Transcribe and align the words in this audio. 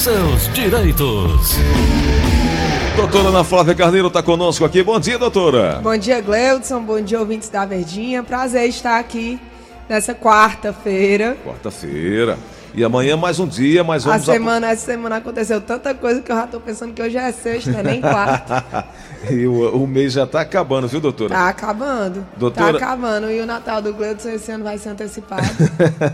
seus 0.00 0.50
direitos. 0.54 1.58
Doutora 2.96 3.28
Ana 3.28 3.44
Flávia 3.44 3.74
Carneiro 3.74 4.08
está 4.08 4.22
conosco 4.22 4.64
aqui. 4.64 4.82
Bom 4.82 4.98
dia, 4.98 5.18
doutora. 5.18 5.78
Bom 5.82 5.94
dia, 5.94 6.22
Gleudson. 6.22 6.80
Bom 6.82 7.02
dia, 7.02 7.20
ouvintes 7.20 7.50
da 7.50 7.66
Verdinha. 7.66 8.22
Prazer 8.22 8.66
estar 8.66 8.98
aqui 8.98 9.38
nessa 9.86 10.14
quarta-feira. 10.14 11.36
Quarta-feira. 11.44 12.38
E 12.72 12.82
amanhã 12.82 13.16
mais 13.16 13.38
um 13.40 13.46
dia, 13.46 13.84
mas 13.84 14.04
vamos... 14.04 14.26
A 14.26 14.32
semana, 14.32 14.70
essa 14.70 14.86
semana 14.86 15.16
aconteceu 15.16 15.60
tanta 15.60 15.92
coisa 15.92 16.22
que 16.22 16.30
eu 16.30 16.36
já 16.36 16.44
estou 16.44 16.60
pensando 16.60 16.94
que 16.94 17.02
hoje 17.02 17.18
é 17.18 17.32
sexta, 17.32 17.70
né? 17.70 17.82
nem 17.82 18.00
quarta. 18.00 18.86
e 19.28 19.46
o, 19.46 19.82
o, 19.82 19.86
mês 19.86 20.12
já 20.12 20.22
está 20.22 20.40
acabando, 20.40 20.86
viu, 20.86 21.00
doutora? 21.00 21.34
Está 21.34 21.48
acabando. 21.48 22.26
Doutora... 22.36 22.78
Tá 22.78 22.86
acabando. 22.86 23.30
E 23.30 23.40
o 23.40 23.44
Natal 23.44 23.82
do 23.82 23.92
Gleudson 23.92 24.30
esse 24.30 24.52
ano 24.52 24.64
vai 24.64 24.78
ser 24.78 24.90
antecipado. 24.90 25.42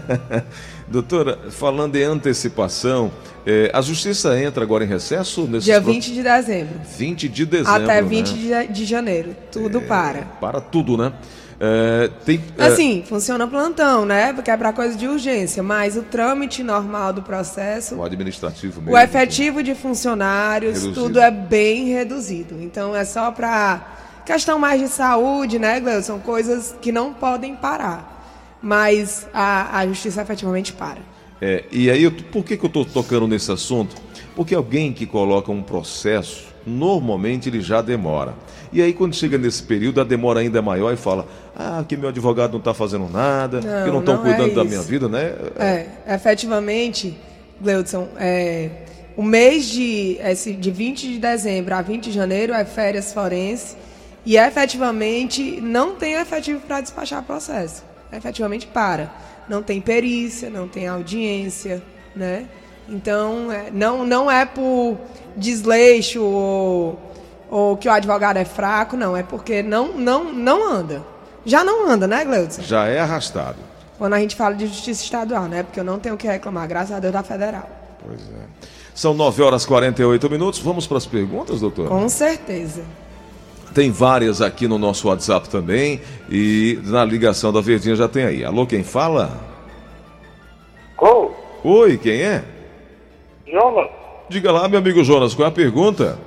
doutora, 0.89 1.39
falando 1.51 1.97
em 1.97 2.03
antecipação, 2.03 3.11
é, 3.47 3.71
a 3.73 3.81
justiça 3.81 4.41
entra 4.41 4.65
agora 4.65 4.85
em 4.85 4.89
recesso? 4.89 5.47
Nesse 5.47 5.67
Dia 5.67 5.81
20 5.81 6.13
de 6.13 6.23
dezembro. 6.23 6.81
20 6.97 7.29
de 7.29 7.47
dezembro. 7.47 7.85
Até 7.85 8.03
20 8.03 8.33
né? 8.33 8.67
de, 8.67 8.85
janeiro. 8.85 9.37
Tudo 9.53 9.79
é, 9.79 9.81
para. 9.83 10.23
Para 10.41 10.61
tudo, 10.61 10.97
né? 10.97 11.13
É, 11.59 12.11
tem, 12.25 12.43
é... 12.59 12.67
Assim, 12.67 13.03
funciona 13.09 13.47
plantão, 13.47 14.05
né? 14.05 14.33
Porque 14.33 14.51
é 14.51 14.57
para 14.57 14.73
coisa 14.73 14.97
de 14.97 15.07
urgência, 15.09 15.63
mas 15.63 15.97
o 15.97 16.03
trâmite 16.03 16.63
normal 16.63 17.13
do 17.13 17.23
processo. 17.23 17.97
O 17.97 18.05
administrativo 18.05 18.81
mesmo. 18.81 18.95
O 18.95 18.99
efetivo 18.99 19.63
de 19.63 19.75
funcionários, 19.75 20.83
reduzido. 20.83 21.01
tudo 21.01 21.21
é 21.21 21.31
bem 21.31 21.87
reduzido. 21.87 22.61
Então 22.61 22.95
é 22.95 23.05
só 23.05 23.31
para 23.31 23.97
questão 24.27 24.59
mais 24.59 24.81
de 24.81 24.89
saúde, 24.89 25.59
né, 25.59 25.81
Gleu? 25.81 26.03
São 26.03 26.19
coisas 26.19 26.75
que 26.81 26.91
não 26.91 27.15
podem 27.15 27.55
parar. 27.55 28.16
Mas 28.63 29.27
a, 29.33 29.79
a 29.79 29.87
justiça 29.87 30.23
efetivamente 30.23 30.73
para. 30.73 31.01
É, 31.41 31.65
e 31.71 31.91
aí, 31.91 32.11
por 32.11 32.45
que, 32.45 32.57
que 32.57 32.65
eu 32.65 32.69
estou 32.69 32.85
tocando 32.85 33.27
nesse 33.27 33.53
assunto? 33.53 33.95
Porque 34.35 34.55
alguém 34.55 34.93
que 34.93 35.07
coloca 35.07 35.53
um 35.53 35.63
processo, 35.63 36.47
normalmente 36.67 37.49
ele 37.49 37.61
já 37.61 37.83
demora. 37.83 38.35
E 38.73 38.83
aí, 38.83 38.93
quando 38.93 39.15
chega 39.15 39.39
nesse 39.39 39.63
período, 39.63 40.01
a 40.01 40.05
demora 40.05 40.41
ainda 40.41 40.59
é 40.59 40.63
maior 40.63 40.93
e 40.93 40.97
fala: 40.97 41.27
ah, 41.55 41.85
que 41.87 41.97
meu 41.97 42.09
advogado 42.09 42.53
não 42.53 42.59
está 42.59 42.75
fazendo 42.75 43.09
nada, 43.09 43.61
não, 43.61 43.85
que 43.85 43.91
não 43.91 44.01
estão 44.01 44.19
cuidando 44.19 44.51
é 44.51 44.55
da 44.55 44.65
minha 44.65 44.83
vida, 44.83 45.09
né? 45.09 45.35
É, 45.57 46.15
efetivamente, 46.15 47.17
Gleudson, 47.61 48.09
é, 48.19 48.71
o 49.17 49.23
mês 49.23 49.67
de, 49.67 50.19
esse, 50.21 50.53
de 50.53 50.71
20 50.71 51.09
de 51.09 51.19
dezembro 51.19 51.75
a 51.75 51.83
20 51.83 52.05
de 52.05 52.13
janeiro 52.13 52.53
é 52.53 52.65
férias 52.65 53.13
forense 53.13 53.77
e 54.25 54.37
efetivamente 54.37 55.61
não 55.61 55.95
tem 55.95 56.15
efetivo 56.15 56.61
para 56.61 56.81
despachar 56.81 57.23
processo. 57.23 57.83
Efetivamente 58.13 58.67
para. 58.67 59.11
Não 59.49 59.63
tem 59.63 59.81
perícia, 59.81 60.51
não 60.51 60.67
tem 60.67 60.89
audiência, 60.89 61.83
né? 62.15 62.47
Então, 62.89 63.51
é, 63.51 63.71
não, 63.71 64.05
não 64.05 64.31
é 64.31 64.45
por 64.45 64.97
desleixo 65.37 66.23
ou 66.23 67.07
ou 67.49 67.77
que 67.77 67.89
o 67.89 67.93
advogado 67.93 68.39
é 68.39 68.45
fraco, 68.45 68.97
não, 68.97 69.17
é 69.17 69.23
porque 69.23 69.63
não, 69.63 69.93
não, 69.93 70.33
não 70.33 70.69
anda. 70.69 71.03
Já 71.45 71.63
não 71.63 71.89
anda, 71.89 72.07
né, 72.07 72.25
Gleudson? 72.25 72.63
Já 72.63 72.87
é 72.87 72.99
arrastado. 72.99 73.59
Quando 73.99 74.15
a 74.15 74.19
gente 74.19 74.35
fala 74.35 74.55
de 74.55 74.67
justiça 74.67 75.03
estadual, 75.03 75.45
né? 75.45 75.63
Porque 75.63 75.79
eu 75.79 75.85
não 75.85 75.99
tenho 75.99 76.17
o 76.17 76.19
que 76.19 76.27
reclamar, 76.27 76.67
graças 76.67 76.95
a 76.95 76.99
Deus, 76.99 77.13
da 77.13 77.23
federal. 77.23 77.69
Pois 78.05 78.21
é. 78.21 78.47
São 78.95 79.15
9 79.15 79.43
horas 79.43 79.63
e 79.63 79.67
48 79.67 80.29
minutos. 80.29 80.59
Vamos 80.59 80.87
para 80.87 80.99
as 80.99 81.07
perguntas, 81.07 81.61
doutor? 81.61 81.89
Com 81.89 82.09
certeza. 82.09 82.83
Tem 83.77 83.91
várias 83.91 84.41
aqui 84.41 84.67
no 84.67 84.79
nosso 84.79 85.07
WhatsApp 85.07 85.51
também. 85.51 86.01
E 86.31 86.81
na 86.85 87.05
ligação 87.05 87.53
da 87.53 87.61
Verdinha 87.61 87.95
já 87.95 88.09
tem 88.09 88.25
aí. 88.25 88.43
Alô, 88.43 88.67
quem 88.67 88.83
fala? 88.83 89.39
Oi. 90.97 91.31
Oi, 91.63 91.99
quem 91.99 92.23
é? 92.23 92.43
Jonas. 93.47 93.91
Diga 94.31 94.51
lá, 94.51 94.67
meu 94.67 94.79
amigo 94.79 95.05
Jonas, 95.05 95.35
qual 95.35 95.45
é 95.45 95.51
a 95.51 95.55
pergunta? 95.55 96.19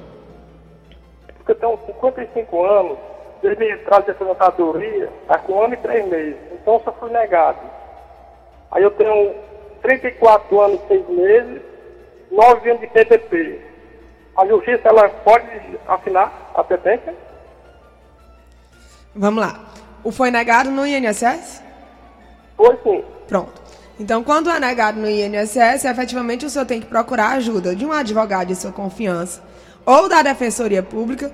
eu 1.48 1.56
tenho 1.56 1.80
55 1.88 2.64
anos, 2.64 2.98
desde 3.42 3.66
me 3.66 3.78
trazer 3.78 4.12
aposentadoria, 4.12 5.10
está 5.24 5.40
com 5.40 5.54
um 5.54 5.64
ano 5.64 5.74
e 5.74 5.78
três 5.78 6.08
meses. 6.08 6.36
Então 6.52 6.80
só 6.86 6.92
fui 6.92 7.10
negado. 7.10 7.58
Aí 8.70 8.84
eu 8.84 8.92
tenho 8.92 9.34
34 9.82 10.62
anos 10.62 10.80
e 10.84 10.88
seis 10.88 11.10
meses, 11.10 11.62
9 12.32 12.70
anos 12.70 12.82
de 12.82 12.88
PPP. 12.90 13.60
A 14.38 14.46
justiça 14.46 14.88
ela 14.88 15.10
pode 15.10 15.48
assinar 15.88 16.52
a 16.54 16.64
petência? 16.64 17.29
Vamos 19.16 19.42
lá. 19.42 19.60
O 20.04 20.12
foi 20.12 20.32
negado 20.32 20.72
no 20.72 20.86
INSS? 20.86 21.62
Foi 22.56 22.78
sim. 22.84 23.04
Pronto. 23.28 23.62
Então, 24.00 24.24
quando 24.24 24.50
é 24.50 24.60
negado 24.60 25.00
no 25.00 25.10
INSS, 25.10 25.86
efetivamente 25.86 26.46
o 26.46 26.50
senhor 26.50 26.66
tem 26.66 26.80
que 26.80 26.88
procurar 26.88 27.32
ajuda 27.32 27.76
de 27.76 27.86
um 27.86 27.92
advogado 27.92 28.48
de 28.48 28.56
sua 28.56 28.72
confiança 28.72 29.42
ou 29.86 30.08
da 30.08 30.22
Defensoria 30.22 30.82
Pública 30.82 31.32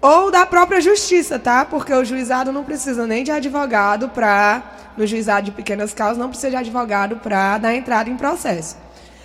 ou 0.00 0.30
da 0.30 0.46
própria 0.46 0.80
Justiça, 0.80 1.38
tá? 1.38 1.64
Porque 1.64 1.92
o 1.92 2.04
juizado 2.04 2.52
não 2.52 2.62
precisa 2.62 3.06
nem 3.06 3.24
de 3.24 3.32
advogado 3.32 4.08
para 4.10 4.62
no 4.96 5.06
juizado 5.06 5.46
de 5.46 5.50
pequenas 5.50 5.92
causas 5.92 6.18
não 6.18 6.28
precisa 6.28 6.50
de 6.50 6.56
advogado 6.56 7.16
para 7.16 7.58
dar 7.58 7.74
entrada 7.74 8.08
em 8.08 8.16
processo. 8.16 8.76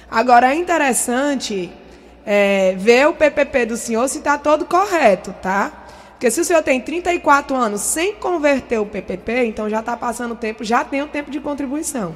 Agora 0.09 0.51
é 0.51 0.55
interessante 0.55 1.71
é, 2.25 2.73
ver 2.77 3.07
o 3.07 3.13
PPP 3.13 3.67
do 3.67 3.77
senhor 3.77 4.07
se 4.07 4.17
está 4.17 4.37
todo 4.37 4.65
correto, 4.65 5.33
tá? 5.41 5.71
Porque 6.19 6.29
se 6.31 6.41
o 6.41 6.43
senhor 6.43 6.61
tem 6.61 6.81
34 6.81 7.55
anos 7.55 7.79
sem 7.79 8.13
converter 8.13 8.77
o 8.77 8.85
PPP, 8.85 9.45
então 9.45 9.69
já 9.69 9.79
está 9.79 9.95
passando 9.95 10.33
o 10.33 10.35
tempo, 10.35 10.65
já 10.65 10.83
tem 10.83 11.01
o 11.01 11.07
tempo 11.07 11.31
de 11.31 11.39
contribuição. 11.39 12.13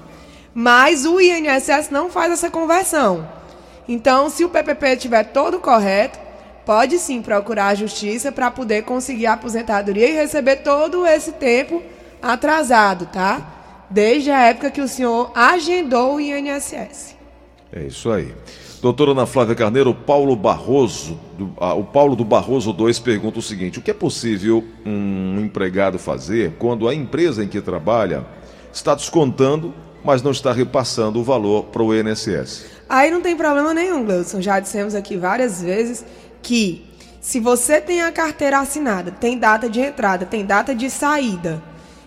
Mas 0.54 1.06
o 1.06 1.22
INSS 1.22 1.90
não 1.90 2.10
faz 2.10 2.34
essa 2.34 2.52
conversão. 2.52 3.26
Então, 3.88 4.30
se 4.30 4.44
o 4.44 4.50
PPP 4.50 4.88
estiver 4.88 5.24
todo 5.32 5.58
correto, 5.58 6.20
pode 6.66 7.00
sim 7.00 7.22
procurar 7.22 7.68
a 7.68 7.76
justiça 7.76 8.30
para 8.30 8.52
poder 8.52 8.84
conseguir 8.84 9.28
a 9.28 9.34
aposentadoria 9.36 10.10
e 10.10 10.16
receber 10.16 10.58
todo 10.58 11.08
esse 11.08 11.32
tempo 11.32 11.82
atrasado, 12.22 13.06
tá? 13.06 13.86
Desde 13.90 14.32
a 14.32 14.48
época 14.48 14.70
que 14.70 14.82
o 14.82 14.88
senhor 14.88 15.32
agendou 15.34 16.16
o 16.16 16.20
INSS. 16.20 17.16
É 17.72 17.84
isso 17.84 18.12
aí. 18.12 18.36
Doutora 18.84 19.12
Ana 19.12 19.26
Flávia 19.26 19.56
Carneiro, 19.56 19.96
Paulo 19.96 20.36
Barroso, 20.36 21.18
do, 21.38 21.54
ah, 21.58 21.74
o 21.74 21.86
Paulo 21.86 22.18
do 22.18 22.26
Barroso 22.26 22.74
2 22.74 23.00
pergunta 23.00 23.40
o 23.40 23.42
seguinte: 23.42 23.80
o 23.80 23.82
que 23.82 23.92
é 23.92 23.94
possível 23.94 24.62
um 24.86 25.40
empregado 25.40 25.98
fazer 25.98 26.56
quando 26.60 26.90
a 26.90 26.94
empresa 26.94 27.42
em 27.46 27.48
que 27.48 27.62
trabalha 27.62 28.26
está 28.74 28.94
descontando, 28.94 29.74
mas 30.04 30.22
não 30.22 30.32
está 30.32 30.52
repassando 30.52 31.18
o 31.18 31.24
valor 31.24 31.64
para 31.68 31.82
o 31.82 31.96
INSS? 31.96 32.66
Aí 32.90 33.10
não 33.10 33.22
tem 33.22 33.38
problema 33.38 33.74
nenhum, 33.74 34.04
Gleudson. 34.04 34.42
Já 34.42 34.60
dissemos 34.60 34.96
aqui 34.96 35.16
várias 35.16 35.62
vezes 35.62 36.06
que 36.42 36.86
se 37.22 37.40
você 37.40 37.80
tem 37.80 38.02
a 38.02 38.12
carteira 38.12 38.60
assinada, 38.60 39.12
tem 39.12 39.38
data 39.38 39.70
de 39.70 39.80
entrada, 39.80 40.26
tem 40.26 40.46
data 40.46 40.76
de 40.76 40.90
saída 40.90 41.64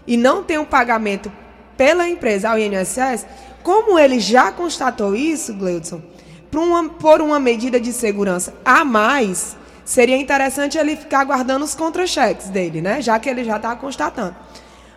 e 0.07 0.15
não 0.15 0.45
tem 0.45 0.59
um 0.59 0.65
pagamento 0.67 1.33
pela 1.75 2.07
empresa 2.07 2.51
ao 2.51 2.59
INSS, 2.59 3.25
como 3.63 3.99
ele 3.99 4.21
já 4.21 4.53
constatou 4.53 5.17
isso, 5.17 5.55
Gleudson, 5.55 6.03
por 6.51 6.61
uma, 6.61 6.89
por 6.89 7.21
uma 7.21 7.39
medida 7.39 7.81
de 7.81 7.93
segurança 7.93 8.55
a 8.65 8.85
mais, 8.85 9.57
seria 9.85 10.17
interessante 10.17 10.77
ele 10.79 10.97
ficar 10.97 11.25
guardando 11.25 11.63
os 11.63 11.75
contra-cheques 11.75 12.49
dele, 12.49 12.81
né? 12.81 13.01
Já 13.01 13.19
que 13.19 13.29
ele 13.29 13.45
já 13.45 13.57
está 13.57 13.75
constatando. 13.77 14.35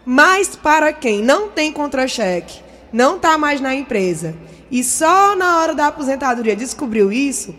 Mas 0.05 0.55
para 0.55 0.91
quem 0.91 1.21
não 1.21 1.49
tem 1.49 1.71
contra-cheque, 1.71 2.61
não 2.91 3.17
está 3.17 3.37
mais 3.37 3.61
na 3.61 3.75
empresa 3.75 4.35
e 4.71 4.83
só 4.83 5.35
na 5.35 5.59
hora 5.59 5.75
da 5.75 5.87
aposentadoria 5.87 6.55
descobriu 6.55 7.11
isso, 7.11 7.55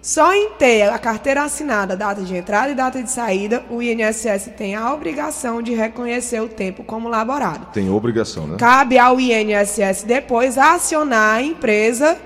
só 0.00 0.32
em 0.32 0.50
ter 0.50 0.84
a 0.84 0.98
carteira 0.98 1.42
assinada, 1.42 1.96
data 1.96 2.22
de 2.22 2.36
entrada 2.36 2.70
e 2.70 2.74
data 2.74 3.02
de 3.02 3.10
saída, 3.10 3.64
o 3.68 3.82
INSS 3.82 4.50
tem 4.56 4.74
a 4.74 4.92
obrigação 4.92 5.60
de 5.60 5.74
reconhecer 5.74 6.40
o 6.40 6.48
tempo 6.48 6.84
como 6.84 7.08
laborado. 7.08 7.66
Tem 7.72 7.90
obrigação, 7.90 8.46
né? 8.46 8.56
Cabe 8.58 8.98
ao 8.98 9.20
INSS 9.20 10.04
depois 10.04 10.56
acionar 10.56 11.36
a 11.36 11.42
empresa 11.42 12.16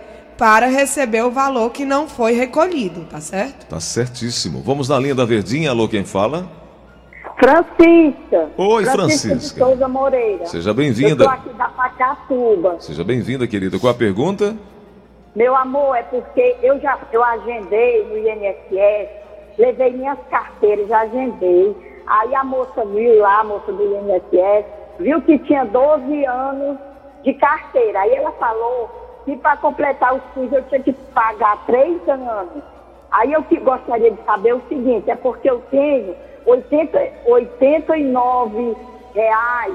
para 0.42 0.66
receber 0.66 1.22
o 1.22 1.30
valor 1.30 1.70
que 1.70 1.84
não 1.84 2.08
foi 2.08 2.32
recolhido, 2.32 3.04
tá 3.04 3.20
certo? 3.20 3.64
Tá 3.68 3.78
certíssimo. 3.78 4.60
Vamos 4.60 4.88
na 4.88 4.98
linha 4.98 5.14
da 5.14 5.24
Verdinha. 5.24 5.70
Alô, 5.70 5.88
quem 5.88 6.04
fala? 6.04 6.48
Francisca. 7.38 8.50
Oi, 8.56 8.84
Francisca. 8.84 9.28
Francisca. 9.28 9.60
De 9.60 9.70
Souza 9.70 9.86
Moreira. 9.86 10.44
Seja 10.46 10.74
bem-vinda. 10.74 11.22
Eu 11.22 11.30
aqui 11.30 11.50
da 11.50 11.68
Pacatuba. 11.68 12.74
Seja 12.80 13.04
bem-vinda, 13.04 13.46
querida. 13.46 13.78
Qual 13.78 13.92
a 13.92 13.96
pergunta? 13.96 14.56
Meu 15.36 15.54
amor, 15.54 15.94
é 15.94 16.02
porque 16.02 16.56
eu 16.60 16.80
já 16.80 16.98
eu 17.12 17.22
agendei 17.22 18.04
no 18.08 18.18
INSS, 18.18 19.10
levei 19.56 19.92
minhas 19.92 20.18
carteiras, 20.28 20.88
já 20.88 21.02
agendei. 21.02 22.02
Aí 22.04 22.34
a 22.34 22.42
moça 22.42 22.84
viu 22.84 23.20
lá, 23.20 23.42
a 23.42 23.44
moça 23.44 23.70
do 23.70 23.84
INSS, 23.84 24.66
viu 24.98 25.22
que 25.22 25.38
tinha 25.38 25.64
12 25.64 26.26
anos 26.26 26.78
de 27.22 27.32
carteira. 27.34 28.00
Aí 28.00 28.12
ela 28.16 28.32
falou 28.32 29.01
que 29.24 29.36
para 29.36 29.56
completar 29.56 30.14
os 30.14 30.22
FIIs 30.34 30.52
eu 30.52 30.62
tinha 30.64 30.80
que 30.80 30.92
pagar 30.92 31.64
3 31.66 32.08
anos. 32.08 32.62
Aí 33.10 33.32
eu 33.32 33.42
que 33.42 33.56
gostaria 33.58 34.10
de 34.10 34.22
saber 34.24 34.54
o 34.54 34.62
seguinte, 34.68 35.10
é 35.10 35.16
porque 35.16 35.48
eu 35.48 35.60
tenho 35.70 36.14
80, 36.46 36.98
89 37.26 38.76
reais 39.14 39.74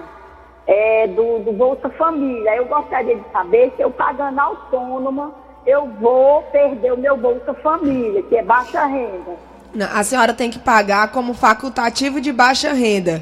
é, 0.65 1.07
do, 1.07 1.39
do 1.39 1.53
Bolsa 1.53 1.89
Família. 1.89 2.55
Eu 2.55 2.65
gostaria 2.65 3.15
de 3.15 3.31
saber 3.31 3.71
se 3.75 3.81
eu 3.81 3.91
pagando 3.91 4.39
autônoma 4.39 5.31
eu 5.67 5.85
vou 5.99 6.43
perder 6.43 6.93
o 6.93 6.97
meu 6.97 7.17
Bolsa 7.17 7.53
Família, 7.55 8.23
que 8.23 8.37
é 8.37 8.41
baixa 8.41 8.85
renda. 8.85 9.35
Não, 9.75 9.85
a 9.85 10.01
senhora 10.01 10.33
tem 10.33 10.49
que 10.49 10.57
pagar 10.57 11.11
como 11.11 11.33
facultativo 11.33 12.21
de 12.21 12.31
baixa 12.31 12.71
renda, 12.71 13.21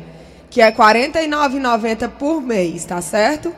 que 0.51 0.61
é 0.61 0.69
R$ 0.69 0.73
49,90 0.73 2.07
por 2.19 2.41
mês, 2.41 2.85
tá 2.85 3.01
certo? 3.01 3.51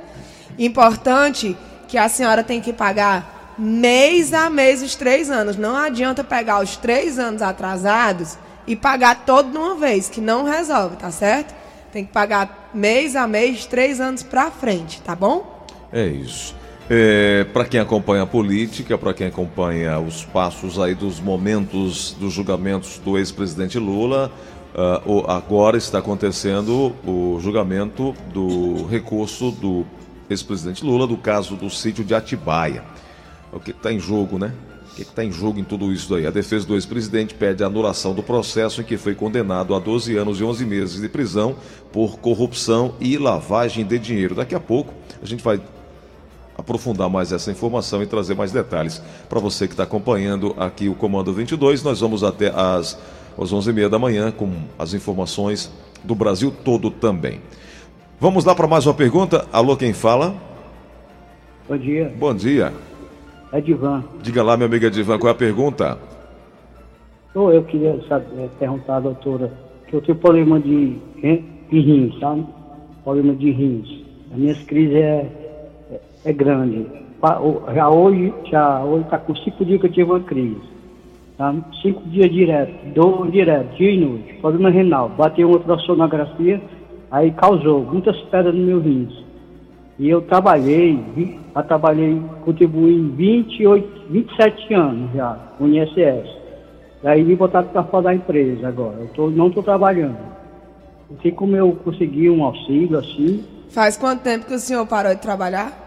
Importante 0.58 1.56
que 1.88 1.98
a 1.98 2.10
senhora 2.10 2.44
tem 2.44 2.60
que 2.62 2.74
pagar 2.74 3.56
mês 3.58 4.34
a 4.34 4.50
mês 4.50 4.82
os 4.84 4.96
três 4.96 5.30
anos. 5.30 5.58
Não 5.58 5.76
adianta 5.76 6.24
pegar 6.24 6.62
os 6.62 6.76
três 6.76 7.18
anos 7.18 7.42
atrasados 7.42 8.38
e 8.68 8.76
pagar 8.76 9.26
todo 9.26 9.52
de 9.52 9.58
uma 9.58 9.76
vez, 9.76 10.10
que 10.10 10.22
não 10.22 10.44
resolve, 10.44 10.98
tá 10.98 11.10
certo? 11.10 11.56
Tem 11.92 12.06
que 12.06 12.12
pagar 12.12 12.70
mês 12.74 13.16
a 13.16 13.26
mês, 13.26 13.66
três 13.66 14.00
anos 14.02 14.22
pra 14.22 14.52
frente, 14.52 15.02
tá 15.02 15.16
bom? 15.16 15.66
É 15.92 16.06
isso. 16.06 16.56
É, 16.90 17.46
para 17.52 17.66
quem 17.66 17.80
acompanha 17.80 18.24
a 18.24 18.26
política, 18.28 18.98
para 18.98 19.14
quem 19.14 19.28
acompanha 19.28 20.00
os 20.00 20.24
passos 20.24 20.80
aí 20.80 20.96
dos 20.96 21.20
momentos 21.20 22.16
dos 22.18 22.34
julgamentos 22.34 22.98
do 23.00 23.18
ex-presidente 23.18 23.78
Lula, 23.78 24.32
uh, 24.74 25.30
agora 25.30 25.78
está 25.78 26.00
acontecendo 26.00 26.94
o 27.06 27.40
julgamento 27.42 28.16
do 28.34 28.86
recurso 28.86 29.52
do 29.52 29.86
ex-presidente 30.30 30.84
Lula 30.84 31.08
do 31.08 31.18
caso 31.18 31.56
do 31.56 31.70
sítio 31.70 32.04
de 32.04 32.14
Atibaia. 32.14 32.84
O 33.52 33.60
que 33.60 33.72
está 33.72 33.92
em 33.92 34.00
jogo, 34.00 34.38
né? 34.38 34.54
O 34.92 34.96
que 34.96 35.02
está 35.04 35.24
em 35.24 35.32
jogo 35.32 35.60
em 35.60 35.64
tudo 35.64 35.92
isso 35.92 36.10
daí? 36.14 36.26
A 36.26 36.32
defesa 36.32 36.66
do 36.66 36.74
ex-presidente 36.74 37.34
pede 37.34 37.64
a 37.64 37.68
anulação 37.68 38.14
do 38.14 38.24
processo 38.24 38.82
em 38.82 38.84
que 38.84 38.98
foi 38.98 39.16
condenado 39.16 39.74
a 39.76 39.80
12 39.80 40.16
anos 40.18 40.40
e 40.40 40.44
11 40.44 40.66
meses 40.66 41.02
de 41.02 41.08
prisão 41.08 41.56
por 41.92 42.20
corrupção 42.20 42.96
e 43.00 43.18
lavagem 43.18 43.86
de 43.86 43.98
dinheiro. 44.00 44.36
Daqui 44.36 44.56
a 44.56 44.60
pouco 44.60 44.94
a 45.22 45.26
gente 45.26 45.44
vai 45.44 45.62
aprofundar 46.58 47.10
mais 47.10 47.32
essa 47.32 47.52
informação 47.52 48.02
e 48.02 48.08
trazer 48.08 48.36
mais 48.36 48.52
detalhes 48.52 49.02
para 49.30 49.40
você 49.40 49.68
que 49.68 49.74
está 49.74 49.84
acompanhando 49.84 50.56
aqui 50.58 50.90
o 50.90 50.96
Comando 50.96 51.32
22. 51.32 51.84
Nós 51.84 52.00
vamos 52.00 52.24
até 52.24 52.48
às, 52.50 52.98
às 53.38 53.54
11h30 53.54 53.90
da 53.90 54.00
manhã 54.00 54.32
com 54.32 54.52
as 54.80 54.94
informações 54.94 55.72
do 56.04 56.16
Brasil 56.16 56.52
todo 56.64 56.90
também. 56.90 57.40
Vamos 58.20 58.46
lá 58.46 58.56
para 58.56 58.68
mais 58.68 58.86
uma 58.86 58.94
pergunta. 58.94 59.48
Alô, 59.54 59.78
quem 59.78 59.94
fala? 59.94 60.36
Bom 61.68 61.78
dia. 61.78 62.12
Bom 62.18 62.34
dia. 62.34 62.74
É 63.52 63.62
Divan. 63.62 64.04
Diga 64.22 64.44
lá, 64.44 64.58
meu 64.58 64.68
amigo 64.68 64.90
Divan, 64.90 65.20
qual 65.20 65.30
é 65.30 65.32
a 65.32 65.38
pergunta? 65.38 65.98
Oh, 67.36 67.52
eu 67.52 67.64
queria 67.64 68.00
saber, 68.08 68.50
perguntar 68.58 68.98
à 68.98 69.00
doutora 69.02 69.52
que 69.88 69.96
eu 69.96 70.02
tenho 70.02 70.18
problema 70.18 70.60
de, 70.60 70.98
de 71.22 71.80
rins, 71.80 72.20
sabe? 72.20 72.46
Problema 73.04 73.36
de 73.36 73.52
rins. 73.52 74.04
As 74.32 74.38
minhas 74.38 74.58
crises 74.64 74.96
é 74.96 75.48
é 76.26 76.34
grande. 76.34 76.86
Já 77.74 77.90
hoje, 77.90 78.34
já 78.52 78.84
hoje 78.84 79.06
está 79.06 79.18
com 79.18 79.36
cinco 79.38 79.66
dias 79.66 79.80
que 79.80 79.88
eu 79.88 79.92
tive 79.92 80.12
uma 80.12 80.20
crise. 80.20 80.62
Tá? 81.38 81.56
Cinco 81.82 82.02
dias 82.10 82.32
direto, 82.32 82.94
dor 82.94 83.32
direto, 83.32 83.76
dia 83.78 83.92
e 83.92 84.00
noite, 84.00 84.34
problema 84.42 84.70
renal. 84.70 85.10
Bateu 85.10 85.48
uma 85.48 85.58
ultrassonografia, 85.58 86.62
aí 87.12 87.32
causou 87.32 87.82
muitas 87.86 88.18
pedras 88.24 88.54
no 88.54 88.62
meu 88.62 88.80
rins. 88.80 89.26
E 90.00 90.10
eu 90.10 90.22
trabalhei, 90.22 91.00
já 91.56 91.64
trabalhei, 91.64 92.22
contribuí 92.46 93.00
28, 93.16 94.12
27 94.12 94.74
anos 94.74 95.12
já 95.14 95.38
no 95.60 95.68
INSS. 95.68 96.38
Daí 97.02 97.24
me 97.24 97.36
botaram 97.36 97.68
para 97.70 97.84
fora 97.84 98.04
da 98.04 98.16
empresa 98.16 98.68
agora. 98.68 98.98
Eu 99.00 99.08
tô, 99.10 99.30
não 99.30 99.48
estou 99.48 99.64
trabalhando. 99.64 100.18
Não 101.10 101.20
sei 101.22 101.32
como 101.32 101.56
eu 101.56 101.72
consegui 101.84 102.30
um 102.30 102.44
auxílio 102.44 103.00
assim. 103.00 103.44
Faz 103.70 103.98
quanto 103.98 104.22
tempo 104.22 104.46
que 104.46 104.54
o 104.54 104.60
senhor 104.60 104.86
parou 104.86 105.14
de 105.16 105.22
trabalhar? 105.22 105.86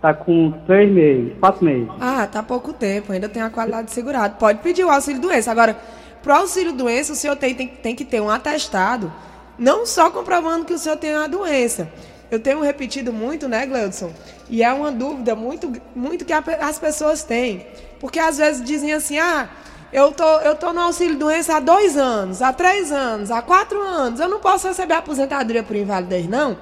Tá 0.00 0.14
com 0.14 0.52
três 0.66 0.90
meses, 0.90 1.32
quatro 1.40 1.64
meses. 1.64 1.88
Ah, 2.00 2.26
tá 2.26 2.42
pouco 2.42 2.72
tempo, 2.72 3.12
ainda 3.12 3.28
tem 3.28 3.42
a 3.42 3.50
qualidade 3.50 3.88
de 3.88 3.94
segurado. 3.94 4.36
Pode 4.38 4.60
pedir 4.60 4.84
o 4.84 4.90
auxílio 4.90 5.20
doença. 5.20 5.50
Agora, 5.50 5.76
pro 6.22 6.34
auxílio 6.34 6.72
doença, 6.72 7.12
o 7.12 7.16
senhor 7.16 7.36
tem, 7.36 7.54
tem, 7.54 7.68
tem 7.68 7.94
que 7.94 8.04
ter 8.04 8.20
um 8.20 8.30
atestado, 8.30 9.12
não 9.58 9.84
só 9.84 10.10
comprovando 10.10 10.64
que 10.64 10.72
o 10.72 10.78
senhor 10.78 10.96
tem 10.96 11.14
a 11.14 11.26
doença. 11.26 11.90
Eu 12.30 12.38
tenho 12.38 12.60
repetido 12.60 13.12
muito, 13.12 13.48
né, 13.48 13.64
Gleudson? 13.66 14.12
E 14.50 14.62
é 14.62 14.72
uma 14.72 14.92
dúvida 14.92 15.34
muito, 15.34 15.72
muito 15.94 16.24
que 16.24 16.32
as 16.32 16.78
pessoas 16.78 17.24
têm. 17.24 17.66
Porque 17.98 18.18
às 18.18 18.38
vezes 18.38 18.62
dizem 18.62 18.92
assim, 18.92 19.18
ah, 19.18 19.48
eu 19.92 20.12
tô, 20.12 20.40
eu 20.40 20.54
tô 20.54 20.72
no 20.72 20.80
auxílio 20.80 21.16
doença 21.16 21.56
há 21.56 21.60
dois 21.60 21.96
anos, 21.96 22.42
há 22.42 22.52
três 22.52 22.92
anos, 22.92 23.30
há 23.30 23.40
quatro 23.40 23.80
anos, 23.80 24.20
eu 24.20 24.28
não 24.28 24.38
posso 24.38 24.68
receber 24.68 24.94
aposentadoria 24.94 25.62
por 25.62 25.74
invalidez, 25.74 26.28
não. 26.28 26.58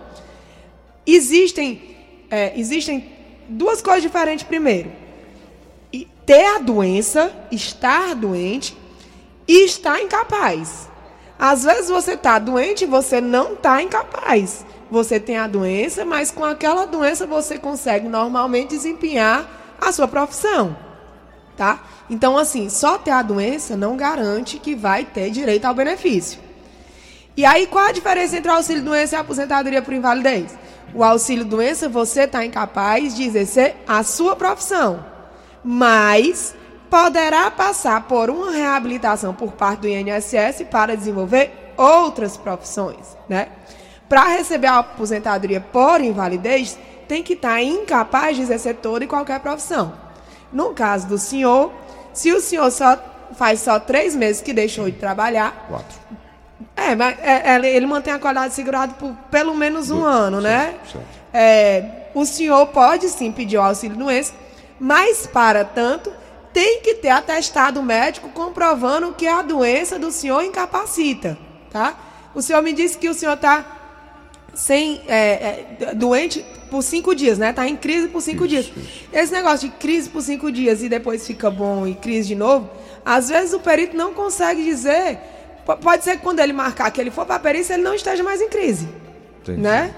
Existem, 1.05 1.97
é, 2.31 2.59
existem 2.59 3.13
duas 3.49 3.83
coisas 3.83 4.03
diferentes 4.03 4.45
primeiro. 4.45 4.91
Ter 6.25 6.45
a 6.57 6.59
doença, 6.59 7.33
estar 7.53 8.13
doente 8.17 8.77
e 9.47 9.65
estar 9.65 10.01
incapaz. 10.01 10.89
Às 11.39 11.65
vezes 11.65 11.89
você 11.89 12.13
está 12.13 12.39
doente 12.39 12.85
e 12.85 12.87
você 12.87 13.21
não 13.21 13.53
está 13.55 13.83
incapaz. 13.83 14.65
Você 14.91 15.19
tem 15.19 15.37
a 15.37 15.47
doença, 15.47 16.05
mas 16.05 16.31
com 16.31 16.45
aquela 16.45 16.87
doença 16.87 17.27
você 17.27 17.59
consegue 17.59 18.09
normalmente 18.09 18.71
desempenhar 18.71 19.49
a 19.81 19.93
sua 19.93 20.09
profissão. 20.09 20.77
Tá? 21.57 21.83
Então, 22.09 22.37
assim, 22.37 22.69
só 22.69 22.99
ter 22.99 23.11
a 23.11 23.23
doença 23.23 23.77
não 23.77 23.97
garante 23.97 24.59
que 24.59 24.75
vai 24.75 25.05
ter 25.05 25.31
direito 25.31 25.65
ao 25.65 25.75
benefício. 25.75 26.39
E 27.37 27.45
aí, 27.45 27.67
qual 27.67 27.87
a 27.87 27.93
diferença 27.93 28.37
entre 28.37 28.51
o 28.51 28.55
auxílio 28.55 28.83
doença 28.83 29.15
e 29.15 29.19
a 29.19 29.21
aposentadoria 29.21 29.83
por 29.83 29.93
invalidez? 29.93 30.57
o 30.95 31.05
auxílio 31.05 31.45
doença, 31.45 31.89
você 31.89 32.23
está 32.23 32.45
incapaz 32.45 33.15
de 33.15 33.25
exercer 33.25 33.77
a 33.87 34.03
sua 34.03 34.37
profissão. 34.37 35.05
Mas 35.63 36.55
poderá 36.91 37.51
passar 37.51 38.03
por 38.03 38.31
uma 38.31 38.51
reabilitação 38.51 39.35
por 39.35 39.53
parte 39.53 39.81
do 39.81 39.89
INSS 39.89 40.65
para 40.71 40.97
desenvolver 40.97 41.73
outras 41.77 42.37
profissões, 42.37 43.17
né? 43.29 43.49
Para 44.09 44.25
receber 44.29 44.69
a 44.69 44.79
aposentadoria 44.79 45.61
por 45.61 46.01
invalidez, 46.01 46.79
tem 47.09 47.23
que 47.23 47.35
estar 47.35 47.55
tá 47.55 47.63
incapaz 47.63 48.37
de 48.37 48.43
exercer 48.43 48.77
toda 48.77 49.05
e 49.05 49.09
qualquer 49.09 49.41
profissão. 49.41 49.93
No 50.53 50.73
caso 50.73 51.09
do 51.09 51.19
senhor, 51.19 51.73
se 52.13 52.33
o 52.33 52.41
senhor 52.41 52.71
só 52.71 52.99
faz 53.35 53.61
só 53.61 53.81
três 53.81 54.15
meses 54.15 54.41
que 54.41 54.53
deixou 54.53 54.87
de 54.87 54.97
trabalhar, 54.97 55.67
Quatro. 55.69 55.99
É, 56.77 56.95
mas 56.95 57.19
é, 57.21 57.55
é, 57.55 57.77
ele 57.77 57.87
mantém 57.87 58.13
a 58.13 58.19
qualidade 58.19 58.55
segurada 58.55 58.95
por 58.95 59.13
pelo 59.31 59.55
menos 59.55 59.91
um 59.91 60.05
ano, 60.05 60.41
né? 60.41 60.75
É, 61.33 62.07
o 62.15 62.25
senhor 62.25 62.67
pode 62.69 63.09
sim 63.09 63.33
pedir 63.33 63.57
o 63.57 63.63
auxílio 63.63 63.97
doença, 63.97 64.33
mas 64.79 65.27
para 65.27 65.65
tanto 65.65 66.13
tem 66.57 66.81
que 66.81 66.95
ter 66.95 67.11
atestado 67.11 67.83
médico 67.83 68.31
comprovando 68.31 69.13
que 69.13 69.27
a 69.27 69.43
doença 69.43 69.99
do 69.99 70.11
senhor 70.11 70.43
incapacita, 70.43 71.37
tá? 71.71 71.95
O 72.35 72.41
senhor 72.41 72.63
me 72.63 72.73
disse 72.73 72.97
que 72.97 73.11
o 73.11 73.13
senhor 73.13 73.35
está 73.35 73.63
sem 74.55 75.03
é, 75.07 75.67
é, 75.81 75.95
doente 75.95 76.43
por 76.71 76.83
cinco 76.83 77.15
dias, 77.15 77.37
né? 77.37 77.51
Está 77.51 77.69
em 77.69 77.77
crise 77.77 78.09
por 78.09 78.23
cinco 78.23 78.47
isso, 78.47 78.49
dias. 78.49 78.73
Isso. 78.75 79.09
Esse 79.13 79.33
negócio 79.35 79.69
de 79.69 79.77
crise 79.77 80.09
por 80.09 80.23
cinco 80.23 80.51
dias 80.51 80.83
e 80.83 80.89
depois 80.89 81.27
fica 81.27 81.51
bom 81.51 81.87
e 81.87 81.95
crise 81.95 82.29
de 82.29 82.35
novo, 82.35 82.71
às 83.05 83.29
vezes 83.29 83.53
o 83.53 83.61
perito 83.61 83.95
não 83.95 84.15
consegue 84.15 84.65
dizer 84.65 85.19
Pode 85.83 86.05
ser 86.05 86.17
que 86.17 86.23
quando 86.23 86.39
ele 86.39 86.55
marcar 86.55 86.91
que 86.91 86.99
ele 86.99 87.11
for 87.11 87.27
para 87.27 87.35
a 87.35 87.41
perícia, 87.41 87.75
ele 87.75 87.83
não 87.83 87.93
esteja 87.93 88.23
mais 88.23 88.41
em 88.41 88.49
crise. 88.49 88.89
Entendi. 89.43 89.61
Né? 89.61 89.93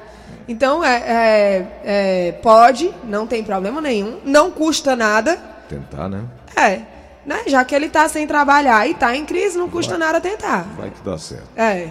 Então, 0.48 0.82
é, 0.82 0.96
é, 0.96 1.66
é, 1.84 2.32
pode, 2.42 2.92
não 3.04 3.26
tem 3.26 3.44
problema 3.44 3.80
nenhum, 3.80 4.18
não 4.24 4.50
custa 4.50 4.96
nada. 4.96 5.36
Tentar, 5.68 6.08
né? 6.08 6.24
É. 6.58 6.82
Né? 7.24 7.42
Já 7.46 7.64
que 7.64 7.74
ele 7.74 7.86
está 7.86 8.08
sem 8.08 8.26
trabalhar 8.26 8.86
e 8.86 8.92
está 8.92 9.14
em 9.14 9.24
crise, 9.24 9.58
não 9.58 9.68
custa 9.68 9.98
vai, 9.98 10.06
nada 10.06 10.20
tentar. 10.20 10.66
Vai 10.76 10.90
que 10.90 11.02
dá 11.04 11.18
certo. 11.18 11.48
É. 11.56 11.88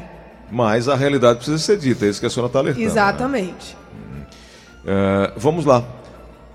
Mas 0.51 0.87
a 0.87 0.95
realidade 0.95 1.37
precisa 1.37 1.57
ser 1.57 1.77
dita, 1.77 2.05
é 2.05 2.09
isso 2.09 2.19
que 2.19 2.25
a 2.25 2.29
senhora 2.29 2.47
está 2.47 2.59
alertando. 2.59 2.83
Né? 2.83 2.91
Exatamente. 2.91 3.77
Né? 4.83 5.31
Vamos 5.35 5.65
lá. 5.65 5.83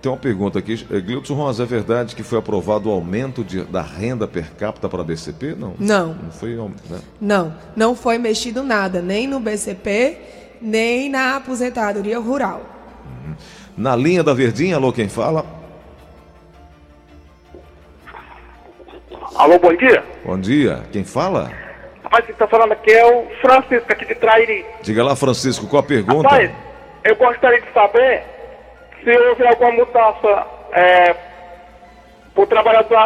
Tem 0.02 0.10
uma 0.10 0.18
pergunta 0.18 0.58
aqui. 0.58 0.84
É, 0.90 1.00
Glilton 1.00 1.34
Romas, 1.34 1.60
é 1.60 1.64
verdade 1.64 2.16
que 2.16 2.24
foi 2.24 2.40
aprovado 2.40 2.88
o 2.88 2.92
aumento 2.92 3.44
de, 3.44 3.62
da 3.62 3.82
renda 3.82 4.26
per 4.26 4.50
capita 4.58 4.88
para 4.88 5.00
a 5.00 5.04
BCP? 5.04 5.54
Não. 5.54 5.74
Não. 5.78 6.08
Não 6.14 6.30
foi, 6.32 6.56
né? 6.56 7.00
não, 7.20 7.54
não 7.76 7.94
foi 7.94 8.18
mexido 8.18 8.64
nada, 8.64 9.00
nem 9.00 9.28
no 9.28 9.38
BCP, 9.38 10.18
nem 10.60 11.08
na 11.08 11.36
aposentadoria 11.36 12.18
rural. 12.18 12.62
Uhum. 13.06 13.34
Na 13.76 13.94
linha 13.94 14.24
da 14.24 14.34
Verdinha, 14.34 14.74
alô, 14.74 14.92
quem 14.92 15.08
fala? 15.08 15.61
Alô, 19.42 19.58
bom 19.58 19.74
dia. 19.74 20.04
Bom 20.24 20.38
dia. 20.38 20.84
Quem 20.92 21.02
fala? 21.02 21.50
Rapaz, 22.04 22.24
quem 22.26 22.32
está 22.32 22.46
falando 22.46 22.70
aqui 22.70 22.92
é 22.92 23.04
o 23.04 23.26
Francisco, 23.40 23.92
aqui 23.92 24.04
de 24.04 24.14
Trairi. 24.14 24.64
Diga 24.82 25.02
lá, 25.02 25.16
Francisco, 25.16 25.66
qual 25.66 25.82
a 25.82 25.84
pergunta? 25.84 26.28
Rapaz, 26.28 26.52
eu 27.02 27.16
gostaria 27.16 27.60
de 27.60 27.72
saber 27.72 28.22
se 29.02 29.10
houve 29.10 29.44
alguma 29.44 29.72
mudança 29.72 30.46
é, 30.70 31.16
para 32.32 32.44
o 32.44 32.46
trabalhador, 32.46 32.96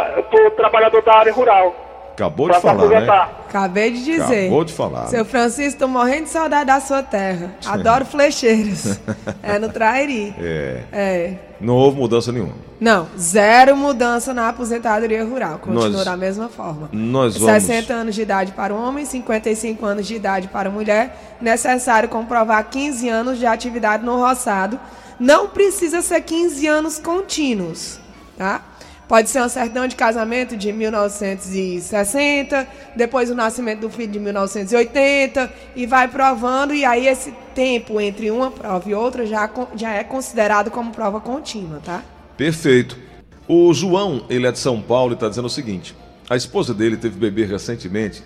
trabalhador 0.54 1.02
da 1.04 1.14
área 1.14 1.32
rural. 1.32 1.74
Acabou 2.16 2.48
de 2.50 2.58
falar, 2.62 2.88
né? 2.88 3.10
Acabei 3.46 3.90
de 3.90 4.02
dizer. 4.02 4.46
Acabou 4.46 4.64
de 4.64 4.72
falar. 4.72 5.06
Seu 5.08 5.22
Francisco, 5.22 5.72
estou 5.72 5.86
morrendo 5.88 6.24
de 6.24 6.30
saudade 6.30 6.64
da 6.64 6.80
sua 6.80 7.02
terra. 7.02 7.54
Adoro 7.66 8.06
flecheiros. 8.06 8.98
é 9.42 9.58
no 9.58 9.68
Trairi. 9.68 10.34
É. 10.38 10.82
É. 10.90 11.34
Não 11.60 11.74
houve 11.74 11.98
mudança 11.98 12.32
nenhuma. 12.32 12.54
Não, 12.80 13.06
zero 13.18 13.76
mudança 13.76 14.32
na 14.32 14.48
aposentadoria 14.48 15.24
rural. 15.24 15.58
Continua 15.58 15.88
Nós- 15.90 16.04
da 16.06 16.16
mesma 16.16 16.48
forma. 16.48 16.88
Nós 16.90 17.36
vamos. 17.36 17.62
60 17.62 17.92
anos 17.92 18.14
de 18.14 18.22
idade 18.22 18.52
para 18.52 18.72
o 18.74 18.82
homem, 18.82 19.04
55 19.04 19.84
anos 19.84 20.06
de 20.06 20.14
idade 20.14 20.48
para 20.48 20.70
a 20.70 20.72
mulher. 20.72 21.36
Necessário 21.40 22.08
comprovar 22.08 22.64
15 22.70 23.08
anos 23.10 23.38
de 23.38 23.44
atividade 23.46 24.02
no 24.04 24.16
roçado. 24.16 24.80
Não 25.20 25.48
precisa 25.48 26.00
ser 26.00 26.22
15 26.22 26.66
anos 26.66 26.98
contínuos, 26.98 28.00
tá? 28.38 28.62
Pode 29.08 29.30
ser 29.30 29.38
uma 29.38 29.48
certidão 29.48 29.86
de 29.86 29.94
casamento 29.94 30.56
de 30.56 30.72
1960, 30.72 32.66
depois 32.96 33.30
o 33.30 33.36
nascimento 33.36 33.80
do 33.80 33.90
filho 33.90 34.10
de 34.10 34.18
1980, 34.18 35.52
e 35.76 35.86
vai 35.86 36.08
provando, 36.08 36.74
e 36.74 36.84
aí 36.84 37.06
esse 37.06 37.32
tempo 37.54 38.00
entre 38.00 38.32
uma 38.32 38.50
prova 38.50 38.90
e 38.90 38.94
outra 38.94 39.24
já, 39.24 39.48
já 39.76 39.92
é 39.92 40.02
considerado 40.02 40.72
como 40.72 40.90
prova 40.90 41.20
contínua, 41.20 41.80
tá? 41.84 42.02
Perfeito. 42.36 42.98
O 43.46 43.72
João, 43.72 44.24
ele 44.28 44.44
é 44.44 44.50
de 44.50 44.58
São 44.58 44.82
Paulo 44.82 45.12
e 45.12 45.14
está 45.14 45.28
dizendo 45.28 45.46
o 45.46 45.50
seguinte: 45.50 45.94
a 46.28 46.34
esposa 46.34 46.74
dele 46.74 46.96
teve 46.96 47.16
bebê 47.16 47.44
recentemente 47.44 48.24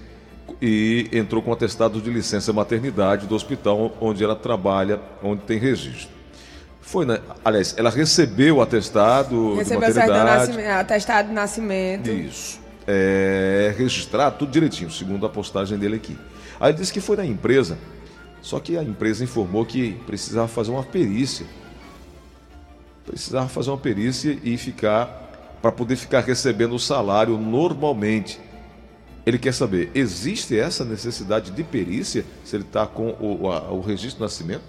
e 0.63 1.11
entrou 1.13 1.43
com 1.43 1.53
atestado 1.53 2.01
de 2.01 2.09
licença 2.11 2.55
maternidade 2.55 3.27
do 3.27 3.35
hospital 3.35 3.93
onde 4.01 4.25
ela 4.25 4.35
trabalha, 4.35 4.99
onde 5.23 5.43
tem 5.43 5.59
registro. 5.59 6.20
Foi, 6.91 7.07
né? 7.07 7.21
Aliás, 7.45 7.73
ela 7.79 7.89
recebeu 7.89 8.57
o 8.57 8.61
atestado 8.63 9.55
Recebeu 9.55 9.89
de 9.89 9.95
maternidade. 9.95 10.39
nascimento, 10.49 10.69
atestado 10.71 11.29
de 11.29 11.35
nascimento. 11.35 12.11
Isso. 12.11 12.59
É, 12.87 13.73
registrado 13.79 14.39
tudo 14.39 14.51
direitinho, 14.51 14.91
segundo 14.91 15.25
a 15.25 15.29
postagem 15.29 15.79
dele 15.79 15.95
aqui. 15.97 16.19
Aí 16.59 16.71
ele 16.73 16.79
disse 16.79 16.93
que 16.93 17.01
foi 17.01 17.17
na 17.17 17.25
empresa, 17.25 17.79
só 18.43 18.59
que 18.59 18.77
a 18.77 18.83
empresa 18.83 19.23
informou 19.23 19.65
que 19.65 19.93
precisava 20.05 20.49
fazer 20.49 20.73
uma 20.73 20.83
perícia. 20.83 21.47
Precisava 23.07 23.49
fazer 23.49 23.71
uma 23.71 23.79
perícia 23.79 24.37
e 24.43 24.57
ficar, 24.57 25.59
para 25.63 25.71
poder 25.71 25.95
ficar 25.97 26.21
recebendo 26.21 26.75
o 26.75 26.79
salário 26.79 27.39
normalmente. 27.39 28.41
Ele 29.25 29.39
quer 29.39 29.53
saber, 29.55 29.91
existe 29.95 30.59
essa 30.59 30.85
necessidade 30.85 31.51
de 31.53 31.63
perícia 31.63 32.25
se 32.45 32.57
ele 32.57 32.65
está 32.65 32.87
com 32.87 33.15
o, 33.21 33.51
a- 33.51 33.71
o 33.71 33.81
registro 33.81 34.17
de 34.17 34.23
nascimento? 34.23 34.63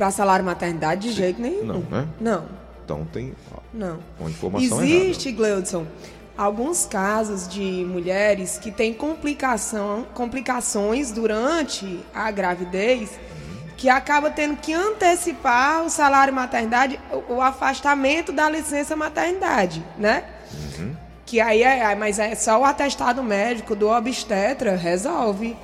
Para 0.00 0.10
salário 0.10 0.42
maternidade, 0.42 1.10
de 1.10 1.12
jeito 1.12 1.42
nenhum. 1.42 1.62
Não, 1.62 1.80
né? 1.80 2.08
Não, 2.18 2.46
Então 2.82 3.06
tem 3.12 3.34
não. 3.70 3.98
uma 4.18 4.30
informação 4.30 4.82
Existe, 4.82 5.30
Gleudson, 5.30 5.84
alguns 6.38 6.86
casos 6.86 7.46
de 7.46 7.84
mulheres 7.86 8.56
que 8.56 8.70
têm 8.70 8.94
complicação, 8.94 10.06
complicações 10.14 11.12
durante 11.12 12.00
a 12.14 12.30
gravidez 12.30 13.10
que 13.76 13.90
acaba 13.90 14.30
tendo 14.30 14.56
que 14.56 14.72
antecipar 14.72 15.84
o 15.84 15.90
salário 15.90 16.32
maternidade, 16.32 16.98
o, 17.28 17.34
o 17.34 17.42
afastamento 17.42 18.32
da 18.32 18.48
licença 18.48 18.96
maternidade, 18.96 19.84
né? 19.98 20.24
Que 21.26 21.42
aí 21.42 21.62
é, 21.62 21.94
mas 21.94 22.18
é 22.18 22.34
só 22.34 22.58
o 22.58 22.64
atestado 22.64 23.22
médico 23.22 23.76
do 23.76 23.90
obstetra 23.90 24.76
resolve. 24.76 25.54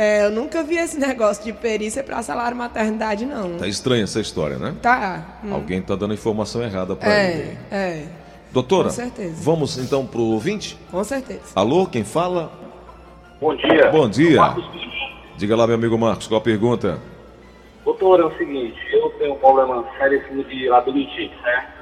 É, 0.00 0.24
eu 0.24 0.30
nunca 0.30 0.62
vi 0.62 0.76
esse 0.76 0.96
negócio 1.00 1.42
de 1.42 1.52
perícia 1.52 2.04
para 2.04 2.22
salário 2.22 2.56
maternidade, 2.56 3.26
não. 3.26 3.58
Tá 3.58 3.66
estranha 3.66 4.04
essa 4.04 4.20
história, 4.20 4.56
né? 4.56 4.76
Tá. 4.80 5.40
hum. 5.42 5.52
Alguém 5.52 5.80
está 5.80 5.96
dando 5.96 6.14
informação 6.14 6.62
errada 6.62 6.94
para 6.94 7.08
ele. 7.24 7.58
É, 7.68 7.76
é, 7.76 8.06
Doutora, 8.52 8.84
Com 8.84 8.94
certeza. 8.94 9.42
vamos 9.42 9.76
então 9.76 10.06
pro 10.06 10.22
ouvinte? 10.22 10.78
com 10.88 11.02
certeza. 11.02 11.50
Alô, 11.56 11.84
quem 11.84 12.04
fala? 12.04 12.52
Bom 13.40 13.56
dia. 13.56 13.90
Bom 13.90 14.08
dia. 14.08 14.40
Marcos. 14.40 14.64
Diga 15.36 15.56
lá, 15.56 15.66
meu 15.66 15.74
amigo 15.74 15.98
Marcos, 15.98 16.28
qual 16.28 16.40
a 16.40 16.44
pergunta? 16.44 17.00
Doutor, 17.84 18.20
é 18.20 18.24
o 18.24 18.38
seguinte, 18.38 18.78
eu 18.92 19.10
tenho 19.18 19.34
um 19.34 19.38
problema 19.38 19.84
seríssimo 19.98 20.44
de 20.44 20.68
labirintite, 20.68 21.34
certo? 21.42 21.72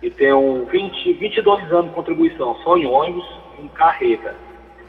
E 0.00 0.10
tenho 0.10 0.64
20, 0.70 1.12
22 1.14 1.72
anos 1.72 1.86
de 1.86 1.94
contribuição, 1.96 2.56
só 2.62 2.76
em 2.76 2.86
ônibus 2.86 3.26
e 3.58 3.62
em 3.64 3.68
carreta. 3.68 4.34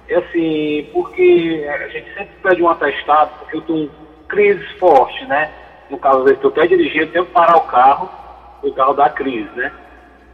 É 0.09 0.15
assim, 0.15 0.89
porque 0.91 1.67
a 1.69 1.87
gente 1.87 2.13
sempre 2.15 2.33
pede 2.41 2.63
um 2.63 2.69
atestado, 2.69 3.31
porque 3.39 3.57
eu 3.57 3.61
tenho 3.61 3.91
crises 4.27 4.67
fortes, 4.79 5.27
né? 5.27 5.51
No 5.89 5.97
caso, 5.97 6.19
às 6.19 6.23
vezes, 6.25 6.43
eu 6.43 6.49
até 6.49 6.67
dirigindo, 6.67 7.05
eu 7.05 7.11
tenho 7.11 7.25
que 7.25 7.31
parar 7.31 7.57
o 7.57 7.61
carro, 7.61 8.09
o 8.63 8.73
carro 8.73 8.93
dá 8.93 9.09
crise, 9.09 9.49
né? 9.55 9.71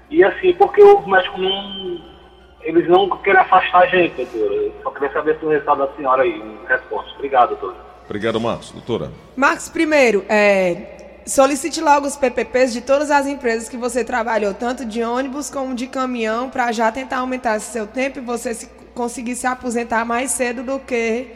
E 0.09 0.23
assim, 0.23 0.53
porque 0.53 0.81
os 0.83 1.05
médicos 1.05 1.39
não. 1.41 2.15
Eles 2.61 2.87
não 2.87 3.07
querem 3.17 3.39
afastar 3.39 3.83
a 3.83 3.85
gente, 3.85 4.15
doutora. 4.15 4.53
Eu 4.55 4.73
só 4.81 4.89
queria 4.89 5.11
saber 5.11 5.37
se 5.37 5.45
o 5.45 5.49
resultado 5.49 5.85
da 5.85 5.93
senhora 5.95 6.23
aí, 6.23 6.31
em 6.31 6.65
resposta. 6.67 7.11
Obrigado, 7.15 7.49
doutora. 7.49 7.75
Obrigado, 8.05 8.39
Marcos. 8.39 8.71
Doutora, 8.71 9.11
Marcos, 9.35 9.69
primeiro, 9.69 10.25
é, 10.29 10.94
solicite 11.25 11.81
logo 11.81 12.07
os 12.07 12.15
PPPs 12.15 12.71
de 12.73 12.81
todas 12.81 13.09
as 13.11 13.25
empresas 13.25 13.67
que 13.69 13.77
você 13.77 14.03
trabalhou, 14.03 14.53
tanto 14.53 14.85
de 14.85 15.03
ônibus 15.03 15.49
como 15.49 15.73
de 15.73 15.87
caminhão, 15.87 16.49
para 16.49 16.71
já 16.71 16.91
tentar 16.91 17.17
aumentar 17.17 17.59
seu 17.59 17.87
tempo 17.87 18.19
e 18.19 18.21
você 18.21 18.53
se- 18.53 18.69
conseguir 18.93 19.35
se 19.35 19.47
aposentar 19.47 20.05
mais 20.05 20.31
cedo 20.31 20.63
do 20.63 20.79
que 20.79 21.27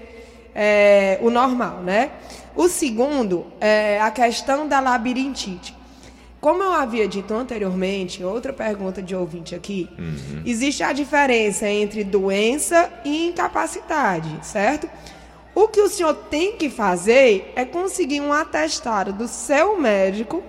é, 0.56 1.18
o 1.22 1.30
normal, 1.30 1.82
né? 1.82 2.12
O 2.56 2.68
segundo 2.68 3.46
é 3.62 4.00
a 4.02 4.12
questão 4.12 4.68
da 4.68 4.80
labirintite. 4.80 5.76
Como 6.42 6.64
eu 6.64 6.72
havia 6.74 7.06
dito 7.08 7.34
anteriormente, 7.34 8.24
outra 8.24 8.54
pergunta 8.54 9.02
de 9.02 9.14
ouvinte 9.16 9.54
aqui, 9.54 9.90
existe 10.46 10.82
a 10.84 10.94
diferença 10.94 11.68
entre 11.68 12.04
doença 12.04 12.90
e 13.04 13.28
incapacidade, 13.28 14.30
certo? 14.42 14.90
O 15.62 15.68
que 15.68 15.82
o 15.82 15.90
senhor 15.90 16.14
tem 16.30 16.54
que 16.54 16.70
fazer 16.70 17.52
é 17.56 17.66
conseguir 17.66 18.22
um 18.22 18.32
atestado 18.32 19.12
do 19.12 19.28
seu 19.28 19.78
médico 19.78 20.42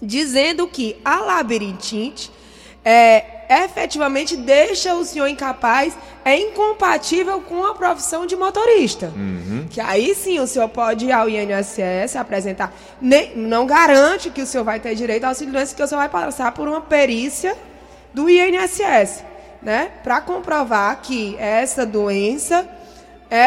dizendo 0.00 0.66
que 0.66 0.96
a 1.04 1.20
labirintite 1.20 2.30
é, 2.82 3.24
efetivamente 3.64 4.34
deixa 4.36 4.94
o 4.94 5.04
senhor 5.04 5.26
incapaz, 5.28 5.94
é 6.24 6.38
incompatível 6.38 7.40
com 7.42 7.64
a 7.66 7.74
profissão 7.74 8.24
de 8.24 8.34
motorista. 8.34 9.12
Que 9.70 9.80
aí 9.80 10.14
sim 10.14 10.38
o 10.40 10.46
senhor 10.46 10.68
pode 10.70 11.04
ir 11.06 11.12
ao 11.12 11.28
INSS 11.28 12.16
apresentar. 12.16 12.72
Nem- 13.00 13.36
não 13.36 13.66
garante 13.66 14.30
que 14.30 14.40
o 14.42 14.46
senhor 14.46 14.64
vai 14.64 14.80
ter 14.80 14.94
direito 14.94 15.24
ao 15.24 15.30
auxílio 15.30 15.52
doença, 15.52 15.74
que 15.74 15.82
o 15.82 15.86
senhor 15.86 16.00
vai 16.00 16.08
passar 16.08 16.50
por 16.52 16.66
uma 16.66 16.80
perícia 16.80 17.54
do 18.14 18.28
INSS, 18.30 19.22
né? 19.62 19.90
Para 20.02 20.20
comprovar 20.22 21.02
que 21.02 21.36
essa 21.38 21.84
doença 21.84 22.66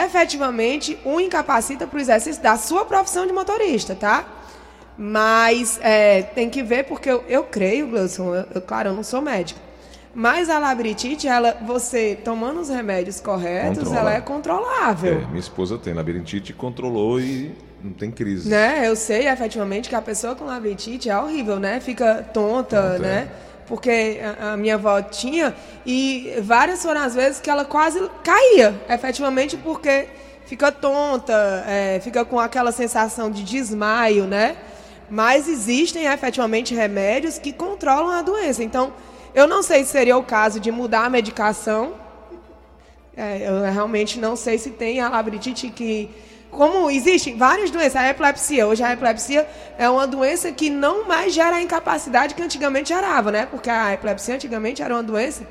efetivamente 0.06 0.98
um 1.06 1.20
incapacita 1.20 1.86
para 1.88 1.98
o 1.98 2.00
exercício 2.02 2.42
da 2.42 2.58
sua 2.58 2.86
profissão 2.86 3.26
de 3.26 3.34
motorista, 3.34 3.96
tá? 3.96 4.26
Mas 4.98 5.80
é, 5.82 6.24
tem 6.24 6.50
que 6.50 6.64
ver, 6.64 6.86
porque 6.86 7.10
eu, 7.10 7.24
eu 7.30 7.44
creio, 7.44 7.88
Gleison, 7.88 8.34
eu, 8.34 8.46
eu- 8.56 8.62
claro, 8.62 8.90
eu 8.90 8.94
não 8.94 9.04
sou 9.04 9.22
médica. 9.22 9.60
Mas 10.16 10.50
a 10.50 10.58
labirintite, 10.58 11.28
ela, 11.28 11.56
você 11.66 12.18
tomando 12.24 12.60
os 12.60 12.70
remédios 12.70 13.20
corretos, 13.20 13.78
Controla. 13.78 14.00
ela 14.00 14.14
é 14.16 14.18
é, 14.18 14.22
controlável. 14.22 15.28
minha 15.28 15.40
esposa 15.40 15.78
tem 15.78 15.94
labirintite, 15.94 16.54
controlou 16.54 17.20
e 17.22 17.52
não 17.84 17.92
tem 17.94 18.10
crise. 18.10 18.50
Né? 18.50 18.82
Eu 18.88 18.96
sei 18.96 19.28
efetivamente 19.28 19.88
que 19.90 19.96
a 19.96 20.02
pessoa 20.02 20.34
com 20.34 20.46
labirintite 20.46 21.08
é 21.08 21.16
horrível, 21.18 21.60
né? 21.60 21.80
Fica 21.80 22.26
tonta, 22.34 22.82
Tonta, 22.82 22.98
né? 23.00 23.30
Porque 23.68 24.20
a, 24.40 24.56
minha 24.56 24.76
avó 24.76 25.02
tinha 25.02 25.54
e 25.86 26.34
várias 26.42 26.82
foram 26.82 27.02
as 27.02 27.14
vezes 27.14 27.42
que 27.42 27.50
ela 27.50 27.66
quase 27.66 28.10
caía, 28.24 28.74
efetivamente 28.90 29.58
porque 29.58 30.08
fica 30.46 30.72
tonta, 30.72 31.66
é, 31.68 32.00
fica 32.02 32.24
com 32.24 32.40
aquela 32.40 32.72
sensação 32.72 33.30
de 33.30 33.44
desmaio, 33.44 34.26
né? 34.26 34.56
Mas 35.10 35.48
existem 35.48 36.06
efetivamente 36.06 36.74
remédios 36.74 37.38
que 37.38 37.52
controlam 37.52 38.12
a 38.12 38.22
doença. 38.22 38.64
Então, 38.64 38.94
eu 39.36 39.46
não 39.46 39.62
sei 39.62 39.84
se 39.84 39.92
seria 39.92 40.18
o 40.18 40.24
caso 40.24 40.60
de 40.60 40.72
mudar 40.72 41.06
a 41.06 41.10
medicação, 41.10 41.94
é, 43.18 43.50
eu 43.50 43.62
realmente 43.64 44.20
não 44.20 44.36
sei 44.36 44.60
se 44.60 44.70
tem 44.70 45.02
a 45.02 45.10
labirintite 45.10 45.70
que. 45.70 46.08
Como 46.52 46.90
existem 46.90 47.38
várias 47.38 47.70
doenças, 47.70 47.96
a 47.96 48.10
epilepsia. 48.10 48.68
Hoje 48.68 48.84
a 48.84 48.94
epilepsia 48.94 49.48
é 49.78 49.90
uma 49.90 50.08
doença 50.08 50.52
que 50.52 50.70
não 50.70 51.08
mais 51.08 51.34
gera 51.34 51.58
a 51.58 51.62
incapacidade 51.62 52.36
que 52.36 52.42
antigamente 52.42 52.90
gerava, 52.90 53.32
né? 53.32 53.46
Porque 53.46 53.70
a 53.70 53.94
epilepsia 53.94 54.36
antigamente 54.36 54.82
era 54.82 54.94
uma 54.94 55.04
doença 55.04 55.46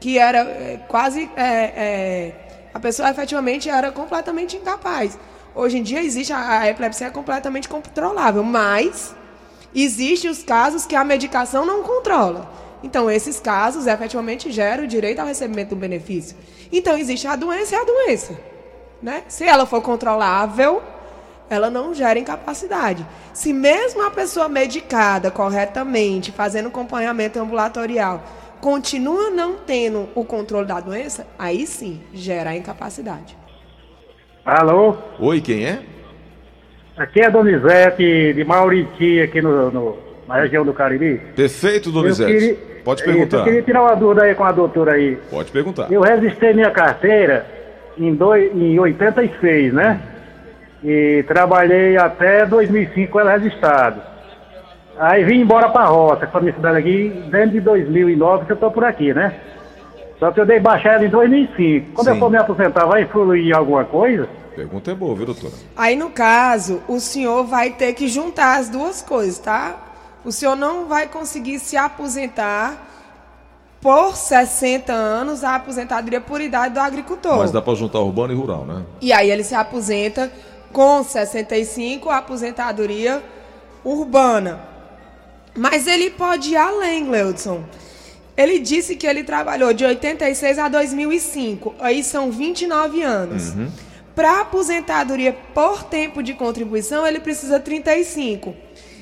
que 0.00 0.18
era 0.18 0.38
é, 0.38 0.80
quase. 0.88 1.30
é, 1.36 1.42
é, 1.44 2.34
a 2.72 2.80
pessoa 2.80 3.10
efetivamente 3.10 3.68
era 3.68 3.90
completamente 3.92 4.56
incapaz. 4.56 5.18
Hoje 5.54 5.78
em 5.78 5.82
dia 5.82 6.02
existe 6.02 6.32
a, 6.32 6.60
a 6.60 6.70
epilepsia 6.70 7.08
é 7.08 7.10
completamente 7.10 7.68
controlável, 7.68 8.42
mas 8.44 9.14
Existem 9.74 10.30
os 10.30 10.42
casos 10.42 10.86
que 10.86 10.96
a 10.96 11.04
medicação 11.04 11.66
não 11.66 11.82
controla. 11.82 12.50
Então, 12.82 13.10
esses 13.10 13.38
casos 13.38 13.86
efetivamente 13.86 14.50
geram 14.50 14.84
o 14.84 14.86
direito 14.86 15.18
ao 15.18 15.26
recebimento 15.26 15.70
do 15.70 15.76
benefício. 15.76 16.36
Então, 16.72 16.96
existe 16.96 17.26
a 17.26 17.36
doença 17.36 17.74
e 17.74 17.78
a 17.78 17.84
doença. 17.84 18.40
Né? 19.02 19.22
Se 19.28 19.44
ela 19.44 19.64
for 19.66 19.80
controlável, 19.80 20.82
ela 21.48 21.70
não 21.70 21.94
gera 21.94 22.18
incapacidade. 22.18 23.06
Se 23.32 23.52
mesmo 23.52 24.04
a 24.04 24.10
pessoa 24.10 24.48
medicada 24.48 25.30
corretamente, 25.30 26.32
fazendo 26.32 26.68
acompanhamento 26.68 27.38
ambulatorial, 27.38 28.22
continua 28.60 29.30
não 29.30 29.54
tendo 29.56 30.08
o 30.14 30.24
controle 30.24 30.66
da 30.66 30.80
doença, 30.80 31.26
aí 31.38 31.66
sim 31.66 32.00
gera 32.12 32.50
a 32.50 32.56
incapacidade. 32.56 33.36
Alô? 34.44 34.96
Oi, 35.20 35.40
quem 35.40 35.64
é? 35.64 35.80
Aqui 36.96 37.20
é 37.20 37.30
Donizete 37.30 38.32
de 38.32 38.44
Mauriti, 38.44 39.20
aqui 39.20 39.40
no, 39.40 39.70
no- 39.70 39.98
na 40.26 40.40
região 40.40 40.64
do 40.64 40.72
Cariri. 40.74 41.18
Perfeito, 41.36 41.92
Donizete. 41.92 42.32
queria- 42.32 42.68
Pode 42.84 43.02
Isso, 43.02 43.10
perguntar. 43.12 43.38
Eu 43.38 43.44
queria 43.44 43.62
tirar 43.62 43.82
uma 43.82 43.94
dúvida 43.94 44.22
aí 44.24 44.34
com 44.34 44.44
a 44.44 44.50
doutora 44.52 44.92
aí. 44.94 45.16
Pode 45.30 45.50
perguntar. 45.52 45.92
Eu 45.92 46.00
registrei 46.00 46.54
minha 46.54 46.70
carteira 46.70 47.46
em, 47.98 48.14
dois, 48.14 48.54
em 48.54 48.78
86, 48.78 49.72
né? 49.72 50.00
E 50.82 51.24
trabalhei 51.26 51.96
até 51.96 52.46
2005 52.46 53.12
com 53.12 53.20
ela 53.20 53.36
registrado. 53.36 54.00
Aí 54.98 55.24
vim 55.24 55.40
embora 55.40 55.68
pra 55.68 55.84
roça, 55.84 56.26
com 56.26 56.38
a 56.38 56.40
minha 56.40 56.54
cidade 56.54 56.78
aqui, 56.78 57.08
dentro 57.30 57.50
de 57.50 57.60
2009 57.60 58.46
que 58.46 58.52
eu 58.52 58.56
tô 58.56 58.70
por 58.70 58.84
aqui, 58.84 59.12
né? 59.14 59.34
Só 60.18 60.32
que 60.32 60.40
eu 60.40 60.46
dei 60.46 60.58
baixa 60.58 60.88
ela 60.88 61.04
em 61.04 61.08
2005. 61.08 61.92
Quando 61.92 62.06
Sim. 62.08 62.14
eu 62.14 62.18
for 62.18 62.30
me 62.30 62.36
aposentar, 62.36 62.86
vai 62.86 63.02
influir 63.02 63.48
em 63.48 63.52
alguma 63.52 63.84
coisa? 63.84 64.28
Pergunta 64.56 64.90
é 64.90 64.94
boa, 64.94 65.14
viu, 65.14 65.26
doutora? 65.26 65.54
Aí, 65.76 65.94
no 65.94 66.10
caso, 66.10 66.82
o 66.88 66.98
senhor 66.98 67.44
vai 67.44 67.70
ter 67.70 67.92
que 67.92 68.08
juntar 68.08 68.58
as 68.58 68.68
duas 68.68 69.00
coisas, 69.00 69.38
tá? 69.38 69.76
O 70.24 70.32
senhor 70.32 70.56
não 70.56 70.86
vai 70.86 71.06
conseguir 71.06 71.60
se 71.60 71.76
aposentar 71.76 72.87
por 73.80 74.16
60 74.16 74.92
anos 74.92 75.44
a 75.44 75.54
aposentadoria 75.54 76.20
por 76.20 76.40
idade 76.40 76.74
do 76.74 76.80
agricultor. 76.80 77.38
Mas 77.38 77.52
dá 77.52 77.62
pra 77.62 77.74
juntar 77.74 78.00
urbano 78.00 78.32
e 78.32 78.36
rural, 78.36 78.64
né? 78.64 78.84
E 79.00 79.12
aí 79.12 79.30
ele 79.30 79.44
se 79.44 79.54
aposenta 79.54 80.30
com 80.72 81.02
65 81.02 82.10
a 82.10 82.18
aposentadoria 82.18 83.22
urbana. 83.84 84.60
Mas 85.56 85.86
ele 85.86 86.10
pode 86.10 86.50
ir 86.50 86.56
além, 86.56 87.04
Gleudson. 87.04 87.64
Ele 88.36 88.60
disse 88.60 88.94
que 88.94 89.06
ele 89.06 89.24
trabalhou 89.24 89.72
de 89.72 89.84
86 89.84 90.58
a 90.58 90.68
2005. 90.68 91.74
Aí 91.80 92.04
são 92.04 92.30
29 92.30 93.02
anos. 93.02 93.54
Para 94.14 94.40
aposentadoria 94.40 95.32
por 95.54 95.82
tempo 95.84 96.22
de 96.22 96.34
contribuição, 96.34 97.06
ele 97.06 97.18
precisa 97.20 97.58
35. 97.58 98.54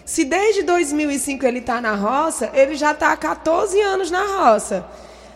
Se 0.07 0.25
desde 0.25 0.63
2005 0.63 1.45
ele 1.45 1.59
está 1.59 1.81
na 1.81 1.95
roça, 1.97 2.49
ele 2.55 2.77
já 2.77 2.93
está 2.93 3.13
há 3.13 3.17
14 3.17 3.79
anos 3.81 4.11
na 4.11 4.23
roça. 4.25 4.87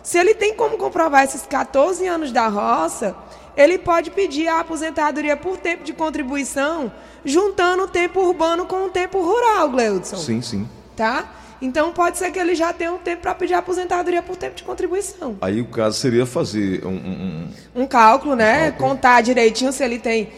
Se 0.02 0.16
ele 0.16 0.32
tem 0.32 0.54
como 0.54 0.78
comprovar 0.78 1.24
esses 1.24 1.42
14 1.42 2.06
anos 2.06 2.30
da 2.32 2.46
roça, 2.48 3.14
ele 3.56 3.76
pode 3.78 4.10
pedir 4.12 4.46
a 4.48 4.60
aposentadoria 4.60 5.36
por 5.36 5.58
tempo 5.58 5.82
de 5.84 5.92
contribuição, 5.92 6.90
juntando 7.24 7.82
o 7.82 7.88
tempo 7.88 8.20
urbano 8.20 8.64
com 8.64 8.84
o 8.86 8.88
tempo 8.88 9.20
rural, 9.20 9.68
Gleudson. 9.70 10.16
Sim, 10.16 10.40
sim. 10.40 10.68
Tá? 10.96 11.28
Então 11.60 11.92
pode 11.92 12.16
ser 12.16 12.30
que 12.30 12.38
ele 12.38 12.54
já 12.54 12.72
tenha 12.72 12.90
um 12.92 12.98
tempo 12.98 13.20
para 13.20 13.34
pedir 13.34 13.52
aposentadoria 13.52 14.22
por 14.22 14.34
tempo 14.36 14.54
de 14.54 14.62
contribuição. 14.62 15.36
Aí 15.42 15.60
o 15.60 15.66
caso 15.66 15.98
seria 15.98 16.24
fazer 16.24 16.86
um. 16.86 16.90
um- 16.90 17.50
um- 17.76 17.82
Um 17.82 17.86
cálculo, 17.86 18.34
né? 18.34 18.70
Contar 18.70 19.20
direitinho 19.20 19.70
se 19.72 19.82
ele 19.84 19.98
tem. 19.98 20.30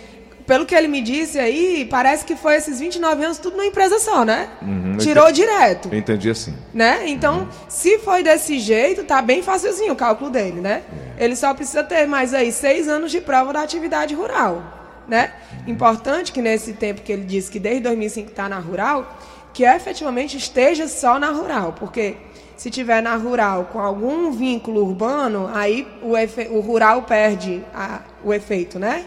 Pelo 0.46 0.66
que 0.66 0.75
ele 0.75 0.88
me 0.88 1.00
disse 1.00 1.38
aí, 1.38 1.87
parece 1.90 2.25
que 2.25 2.34
foi 2.34 2.56
esses 2.56 2.80
29 2.80 3.25
anos 3.25 3.38
tudo 3.38 3.56
numa 3.56 3.66
empresa 3.66 3.99
só, 4.00 4.25
né? 4.25 4.49
Uhum, 4.61 4.96
Tirou 4.99 5.26
eu 5.28 5.32
direto. 5.32 5.88
Eu 5.92 5.99
entendi 5.99 6.28
assim. 6.28 6.54
né? 6.75 7.08
Então, 7.08 7.49
se 7.68 7.99
foi 8.00 8.22
desse 8.22 8.58
jeito, 8.58 9.04
tá 9.04 9.22
bem 9.22 9.42
facilzinho 9.42 9.92
o 9.92 9.96
cálculo 9.96 10.30
dele, 10.30 10.61
né? 10.61 10.82
Ele 11.16 11.37
só 11.37 11.54
precisa 11.54 11.84
ter 11.84 12.06
mais 12.06 12.34
aí 12.34 12.50
seis 12.50 12.88
anos 12.88 13.11
de 13.11 13.20
prova 13.20 13.52
da 13.52 13.62
atividade 13.62 14.14
rural, 14.14 15.02
né? 15.06 15.32
Importante 15.66 16.32
que 16.32 16.42
nesse 16.42 16.72
tempo 16.72 17.02
que 17.02 17.12
ele 17.12 17.25
disse 17.25 17.50
que 17.50 17.61
desde 17.61 17.82
2005 17.82 18.30
está 18.30 18.49
na 18.49 18.58
rural, 18.58 19.16
que 19.54 19.64
efetivamente 19.64 20.37
esteja 20.37 20.88
só 20.88 21.18
na 21.18 21.30
rural, 21.30 21.75
porque 21.78 22.16
se 22.56 22.68
tiver 22.70 23.00
na 23.02 23.14
rural 23.16 23.68
com 23.72 23.78
algum 23.78 24.32
vínculo 24.32 24.84
urbano, 24.84 25.49
aí 25.52 25.87
o, 26.02 26.16
efe- 26.16 26.49
o 26.50 26.61
rural 26.61 27.02
perde 27.02 27.62
a- 27.75 28.00
o 28.25 28.32
efeito, 28.34 28.78
né? 28.78 29.04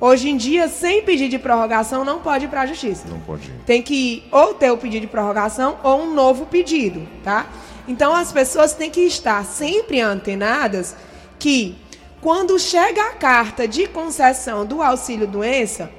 Hoje 0.00 0.30
em 0.30 0.36
dia, 0.36 0.68
sem 0.68 1.02
pedido 1.02 1.30
de 1.30 1.38
prorrogação, 1.38 2.04
não 2.04 2.20
pode 2.20 2.44
ir 2.44 2.48
para 2.48 2.62
a 2.62 2.66
justiça. 2.66 3.08
Não 3.08 3.18
pode 3.20 3.48
ir. 3.48 3.54
Tem 3.66 3.82
que 3.82 4.24
ou 4.30 4.54
ter 4.54 4.70
o 4.70 4.76
pedido 4.76 5.02
de 5.02 5.06
prorrogação 5.08 5.76
ou 5.82 6.02
um 6.02 6.14
novo 6.14 6.46
pedido, 6.46 7.06
tá? 7.24 7.46
Então 7.88 8.14
as 8.14 8.30
pessoas 8.32 8.74
têm 8.74 8.90
que 8.90 9.00
estar 9.00 9.44
sempre 9.44 10.00
antenadas 10.00 10.94
que 11.38 11.76
quando 12.20 12.58
chega 12.58 13.02
a 13.02 13.12
carta 13.12 13.66
de 13.66 13.86
concessão 13.86 14.64
do 14.64 14.82
auxílio 14.82 15.26
doença, 15.26 15.90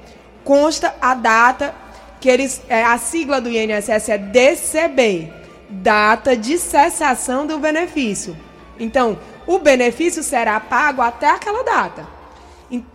consta 0.44 0.94
a 1.00 1.14
data 1.14 1.74
que 2.20 2.28
eles 2.28 2.62
é, 2.68 2.84
a 2.84 2.96
sigla 2.98 3.40
do 3.40 3.50
INSS 3.50 4.08
é 4.10 4.18
DCB, 4.18 5.32
data 5.68 6.36
de 6.36 6.58
cessação 6.58 7.46
do 7.46 7.58
benefício. 7.58 8.36
Então, 8.78 9.18
o 9.46 9.58
benefício 9.58 10.22
será 10.22 10.60
pago 10.60 11.02
até 11.02 11.28
aquela 11.30 11.62
data. 11.62 12.19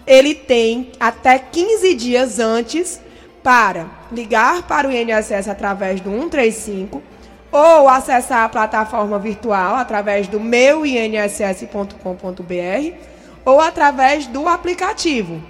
Ele 0.05 0.33
tem 0.33 0.91
até 0.99 1.37
15 1.37 1.93
dias 1.95 2.39
antes 2.39 2.99
para 3.43 3.87
ligar 4.11 4.63
para 4.63 4.87
o 4.87 4.91
INSS 4.91 5.47
através 5.47 6.01
do 6.01 6.09
135 6.09 7.01
ou 7.51 7.87
acessar 7.87 8.43
a 8.43 8.49
plataforma 8.49 9.19
virtual 9.19 9.75
através 9.75 10.27
do 10.27 10.39
meuinss.com.br 10.39 13.15
ou 13.45 13.61
através 13.61 14.27
do 14.27 14.47
aplicativo. 14.47 15.41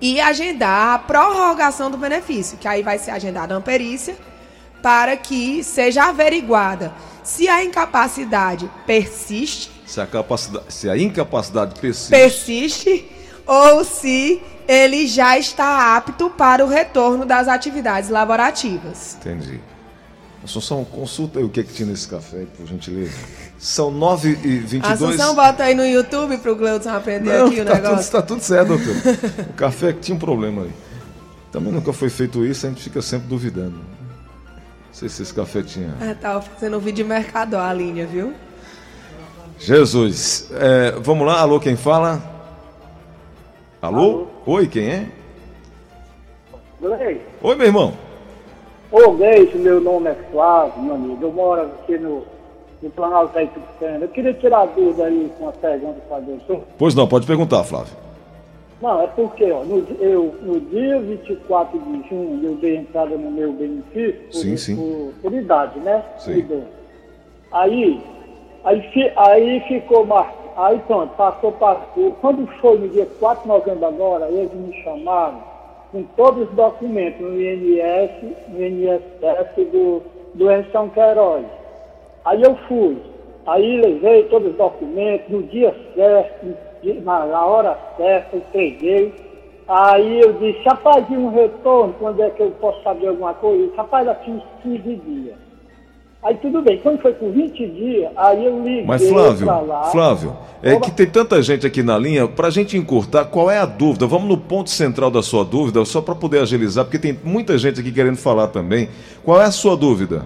E 0.00 0.20
agendar 0.20 0.94
a 0.94 0.98
prorrogação 0.98 1.90
do 1.90 1.96
benefício, 1.96 2.58
que 2.58 2.66
aí 2.66 2.82
vai 2.82 2.98
ser 2.98 3.12
agendada 3.12 3.54
uma 3.54 3.60
perícia 3.60 4.16
para 4.82 5.16
que 5.16 5.62
seja 5.62 6.08
averiguada 6.08 6.92
se 7.22 7.48
a 7.48 7.64
incapacidade 7.64 8.68
persiste. 8.84 9.70
Se 9.86 10.00
a, 10.00 10.06
capacidade, 10.06 10.74
se 10.74 10.90
a 10.90 10.98
incapacidade 10.98 11.80
persiste, 11.80 12.10
persiste 12.10 13.21
ou 13.46 13.84
se 13.84 14.40
ele 14.66 15.06
já 15.06 15.38
está 15.38 15.96
apto 15.96 16.30
para 16.30 16.64
o 16.64 16.68
retorno 16.68 17.24
das 17.24 17.48
atividades 17.48 18.08
laborativas. 18.10 19.16
Entendi. 19.20 19.60
Assunção, 20.44 20.84
consulta 20.84 21.38
aí 21.38 21.44
o 21.44 21.48
que, 21.48 21.60
é 21.60 21.62
que 21.62 21.72
tinha 21.72 21.88
nesse 21.88 22.08
café, 22.08 22.46
por 22.56 22.66
gentileza. 22.66 23.12
São 23.58 23.92
9h22. 23.92 24.84
Assunção, 24.84 25.36
bota 25.36 25.62
aí 25.62 25.74
no 25.74 25.86
YouTube 25.86 26.36
para 26.38 26.50
o 26.50 26.56
Gleudson 26.56 26.90
aprender 26.90 27.38
Não, 27.38 27.46
aqui 27.46 27.60
o 27.60 27.64
tá, 27.64 27.76
tudo, 27.76 27.82
negócio. 27.82 28.12
tá 28.12 28.22
tudo 28.22 28.42
certo, 28.42 28.68
doutor. 28.68 28.94
O 29.50 29.52
café 29.52 29.90
é 29.90 29.92
que 29.92 30.00
tinha 30.00 30.16
um 30.16 30.18
problema 30.18 30.62
aí. 30.62 30.72
Também 31.52 31.72
nunca 31.72 31.92
foi 31.92 32.10
feito 32.10 32.44
isso, 32.44 32.66
a 32.66 32.70
gente 32.70 32.82
fica 32.82 33.00
sempre 33.00 33.28
duvidando. 33.28 33.76
Não 33.76 34.92
sei 34.92 35.08
se 35.08 35.22
esse 35.22 35.32
café 35.32 35.62
tinha. 35.62 35.94
Ah, 36.00 36.14
tava 36.20 36.42
fazendo 36.42 36.76
um 36.76 36.80
vídeo 36.80 37.04
de 37.04 37.04
mercador 37.04 37.60
a 37.60 37.72
linha, 37.72 38.04
viu? 38.04 38.34
Jesus. 39.58 40.48
É, 40.52 40.96
vamos 41.00 41.24
lá, 41.24 41.38
alô, 41.40 41.60
quem 41.60 41.76
fala? 41.76 42.31
Alô? 43.82 44.28
Oi, 44.46 44.68
quem 44.68 44.88
é? 44.88 45.06
Oi, 47.42 47.56
meu 47.56 47.66
irmão. 47.66 47.92
ô 48.92 49.10
meu 49.58 49.80
nome 49.80 50.08
é 50.08 50.14
Flávio, 50.30 50.80
meu 50.84 50.94
amigo. 50.94 51.18
Eu 51.20 51.32
moro 51.32 51.62
aqui 51.62 51.98
no, 51.98 52.22
no 52.80 52.90
Planalto 52.90 53.34
da 53.34 53.42
Itupicana. 53.42 54.04
Eu 54.04 54.08
queria 54.08 54.34
tirar 54.34 54.60
a 54.60 54.66
dúvida 54.66 55.06
aí 55.06 55.32
com 55.36 55.46
uma 55.46 55.52
pergunta 55.52 56.00
para 56.08 56.20
doutor. 56.20 56.60
Pois 56.78 56.94
não, 56.94 57.08
pode 57.08 57.26
perguntar, 57.26 57.64
Flávio. 57.64 57.92
Não, 58.80 59.02
é 59.02 59.08
porque, 59.08 59.50
ó, 59.50 59.64
no, 59.64 59.84
eu, 59.98 60.32
no 60.42 60.60
dia 60.60 61.00
24 61.00 61.76
de 61.76 62.08
junho 62.08 62.40
eu 62.40 62.54
dei 62.54 62.76
entrada 62.76 63.16
no 63.16 63.32
meu 63.32 63.52
benefício 63.52 64.20
por, 64.30 64.32
Sim, 64.32 64.56
sim. 64.56 64.76
por, 64.76 65.12
por 65.22 65.32
idade, 65.32 65.80
né? 65.80 66.04
Sim. 66.18 66.62
Aí, 67.50 68.00
aí, 68.62 69.12
aí 69.16 69.60
ficou 69.66 70.06
mar... 70.06 70.41
Aí 70.56 70.78
pronto, 70.86 71.14
passou, 71.16 71.52
passou. 71.52 72.12
Quando 72.20 72.46
foi 72.60 72.78
no 72.78 72.88
dia 72.88 73.06
4 73.18 73.42
de 73.42 73.48
novembro 73.48 73.86
agora, 73.86 74.28
eles 74.28 74.52
me 74.52 74.72
chamaram 74.82 75.42
com 75.90 76.02
todos 76.16 76.48
os 76.48 76.54
documentos 76.54 77.20
no 77.20 77.40
INS, 77.40 78.10
no 78.48 78.62
INSS 78.62 79.70
do, 79.70 80.02
do 80.34 80.72
São 80.72 80.88
Queiroz. 80.90 81.44
Aí 82.24 82.42
eu 82.42 82.54
fui. 82.68 82.96
Aí 83.46 83.80
levei 83.80 84.24
todos 84.24 84.52
os 84.52 84.56
documentos 84.56 85.28
no 85.28 85.42
dia 85.44 85.74
certo, 85.94 86.54
na, 87.02 87.46
hora 87.46 87.76
certa, 87.96 88.36
entreguei. 88.36 89.12
Aí 89.68 90.20
eu 90.20 90.32
disse, 90.34 90.62
rapaz, 90.64 91.04
e 91.10 91.16
um 91.16 91.30
retorno, 91.30 91.94
quando 91.98 92.22
é 92.22 92.30
que 92.30 92.42
eu 92.42 92.50
posso 92.52 92.82
saber 92.82 93.08
alguma 93.08 93.34
coisa? 93.34 93.72
Rapaz, 93.76 94.06
daqui 94.06 94.30
uns 94.30 94.44
15 94.62 94.96
dias. 94.96 95.41
Aí 96.22 96.36
tudo 96.36 96.62
bem, 96.62 96.78
quando 96.78 97.00
foi 97.00 97.12
por 97.14 97.32
20 97.32 97.66
dias, 97.66 98.12
aí 98.16 98.46
eu 98.46 98.58
liguei 98.58 98.84
Mas 98.86 99.08
Flávio, 99.08 99.44
lá. 99.66 99.82
Flávio, 99.90 100.36
é 100.62 100.78
que 100.78 100.92
tem 100.92 101.06
tanta 101.06 101.42
gente 101.42 101.66
aqui 101.66 101.82
na 101.82 101.98
linha, 101.98 102.28
pra 102.28 102.48
gente 102.48 102.76
encurtar, 102.76 103.24
qual 103.24 103.50
é 103.50 103.58
a 103.58 103.66
dúvida? 103.66 104.06
Vamos 104.06 104.28
no 104.28 104.38
ponto 104.38 104.70
central 104.70 105.10
da 105.10 105.20
sua 105.20 105.44
dúvida, 105.44 105.84
só 105.84 106.00
para 106.00 106.14
poder 106.14 106.38
agilizar, 106.38 106.84
porque 106.84 106.98
tem 106.98 107.18
muita 107.24 107.58
gente 107.58 107.80
aqui 107.80 107.90
querendo 107.90 108.18
falar 108.18 108.46
também. 108.46 108.88
Qual 109.24 109.40
é 109.40 109.46
a 109.46 109.50
sua 109.50 109.76
dúvida? 109.76 110.24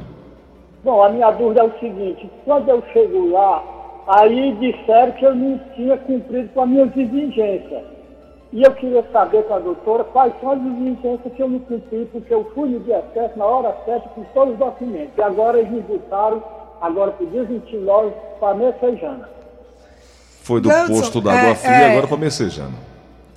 Bom, 0.84 1.02
a 1.02 1.08
minha 1.08 1.30
dúvida 1.30 1.62
é 1.62 1.64
o 1.64 1.72
seguinte, 1.80 2.30
quando 2.44 2.68
eu 2.68 2.82
chego 2.92 3.30
lá, 3.30 3.64
aí 4.06 4.54
disseram 4.60 5.12
que 5.12 5.24
eu 5.24 5.34
não 5.34 5.58
tinha 5.74 5.96
cumprido 5.96 6.50
com 6.52 6.60
as 6.60 6.68
minhas 6.68 6.94
exigências. 6.94 7.95
E 8.56 8.62
eu 8.62 8.72
queria 8.72 9.04
saber 9.12 9.44
com 9.44 9.52
a 9.52 9.58
doutora 9.58 10.02
quais 10.02 10.32
são 10.40 10.52
as 10.52 10.58
exigências 10.58 11.30
que 11.34 11.42
eu 11.42 11.46
não 11.46 11.58
cumpri, 11.58 12.08
porque 12.10 12.32
eu 12.32 12.50
fui 12.54 12.70
no 12.70 12.80
dia 12.80 13.04
certo, 13.12 13.38
na 13.38 13.44
hora 13.44 13.76
certa, 13.84 14.08
com 14.08 14.24
todos 14.32 14.54
os 14.54 14.58
documentos. 14.58 15.12
E 15.14 15.20
agora 15.20 15.58
eles 15.58 15.70
me 15.70 15.82
botaram, 15.82 16.42
agora 16.80 17.10
por 17.10 17.28
dia 17.28 17.44
29, 17.44 18.14
para 18.40 18.54
Messejana. 18.54 19.28
Foi 20.42 20.62
do 20.62 20.70
posto 20.70 21.20
da 21.20 21.34
água 21.34 21.50
é, 21.50 21.54
fria 21.54 21.70
é. 21.70 21.90
agora 21.90 22.06
para 22.06 22.16
Messejana. 22.16 22.72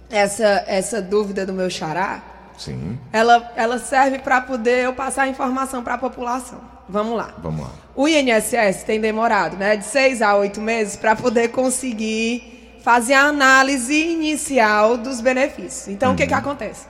Essa, 0.10 0.64
essa 0.66 1.02
dúvida 1.02 1.46
do 1.46 1.52
meu 1.52 1.70
xará, 1.70 2.24
Sim, 2.58 2.98
ela, 3.12 3.52
ela 3.58 3.78
serve 3.78 4.20
para 4.20 4.40
poder 4.40 4.86
eu 4.86 4.94
passar 4.94 5.24
a 5.24 5.28
informação 5.28 5.84
para 5.84 5.96
a 5.96 5.98
população. 5.98 6.62
Vamos 6.88 7.18
lá. 7.18 7.34
vamos 7.40 7.66
lá. 7.66 7.72
O 7.94 8.08
INSS 8.08 8.84
tem 8.86 9.02
demorado, 9.02 9.58
né, 9.58 9.76
de 9.76 9.84
seis 9.84 10.22
a 10.22 10.38
oito 10.38 10.62
meses 10.62 10.96
para 10.96 11.14
poder 11.14 11.50
conseguir 11.50 12.59
fazer 12.84 13.14
a 13.14 13.24
análise 13.24 13.94
inicial 13.94 14.98
dos 14.98 15.22
benefícios. 15.22 15.88
Então, 15.88 16.14
o 16.14 16.16
que 16.16 16.26
que 16.26 16.34
acontece? 16.34 16.88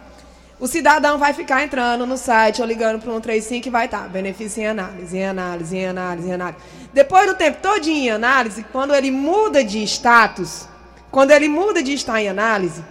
O 0.59 0.67
cidadão 0.67 1.17
vai 1.17 1.31
ficar 1.33 1.63
entrando 1.63 2.05
no 2.05 2.17
site 2.17 2.61
ou 2.61 2.67
ligando 2.67 2.99
para 2.99 3.09
um 3.11 3.15
135 3.15 3.67
e 3.67 3.71
vai 3.71 3.85
estar 3.85 4.09
benefício 4.09 4.61
em 4.61 4.67
análise, 4.67 5.17
em 5.17 5.25
análise, 5.25 5.77
em 5.77 5.87
análise, 5.87 6.27
em 6.27 6.33
análise. 6.33 6.61
Depois 6.93 7.27
do 7.27 7.35
tempo 7.35 7.61
todinho 7.61 8.05
em 8.05 8.09
análise, 8.09 8.65
quando 8.71 8.93
ele 8.93 9.09
muda 9.09 9.63
de 9.63 9.81
status, 9.83 10.67
quando 11.09 11.31
ele 11.31 11.47
muda 11.47 11.81
de 11.81 11.93
estar 11.93 12.21
em 12.21 12.27
análise, 12.27 12.83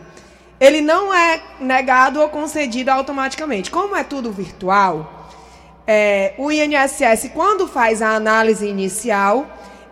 ele 0.59 0.81
não 0.81 1.13
é 1.13 1.43
negado 1.61 2.21
ou 2.21 2.29
concedido 2.31 2.91
automaticamente. 2.91 3.71
Como 3.71 3.95
é 3.95 4.03
tudo 4.03 4.33
virtual, 4.33 5.31
é, 5.87 6.35
o 6.39 6.51
INSS, 6.51 7.31
quando 7.35 7.69
faz 7.69 8.01
a 8.01 8.15
análise 8.15 8.67
inicial, 8.67 9.47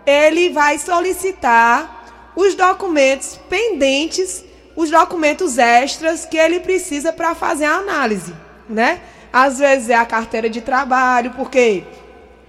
ele 0.07 0.51
vai 0.51 0.79
solicitar 0.79 1.95
os 2.37 2.55
documentos 2.55 3.38
pendentes, 3.49 4.44
os 4.77 4.90
documentos 4.90 5.57
extras 5.59 6.25
que 6.27 6.37
ele 6.37 6.61
precisa 6.61 7.12
para 7.12 7.35
fazer 7.35 7.64
a 7.64 7.77
análise, 7.77 8.35
né? 8.68 9.01
Às 9.33 9.59
vezes 9.59 9.88
é 9.90 9.94
a 9.94 10.05
carteira 10.07 10.49
de 10.49 10.61
trabalho, 10.61 11.33
porque 11.37 11.83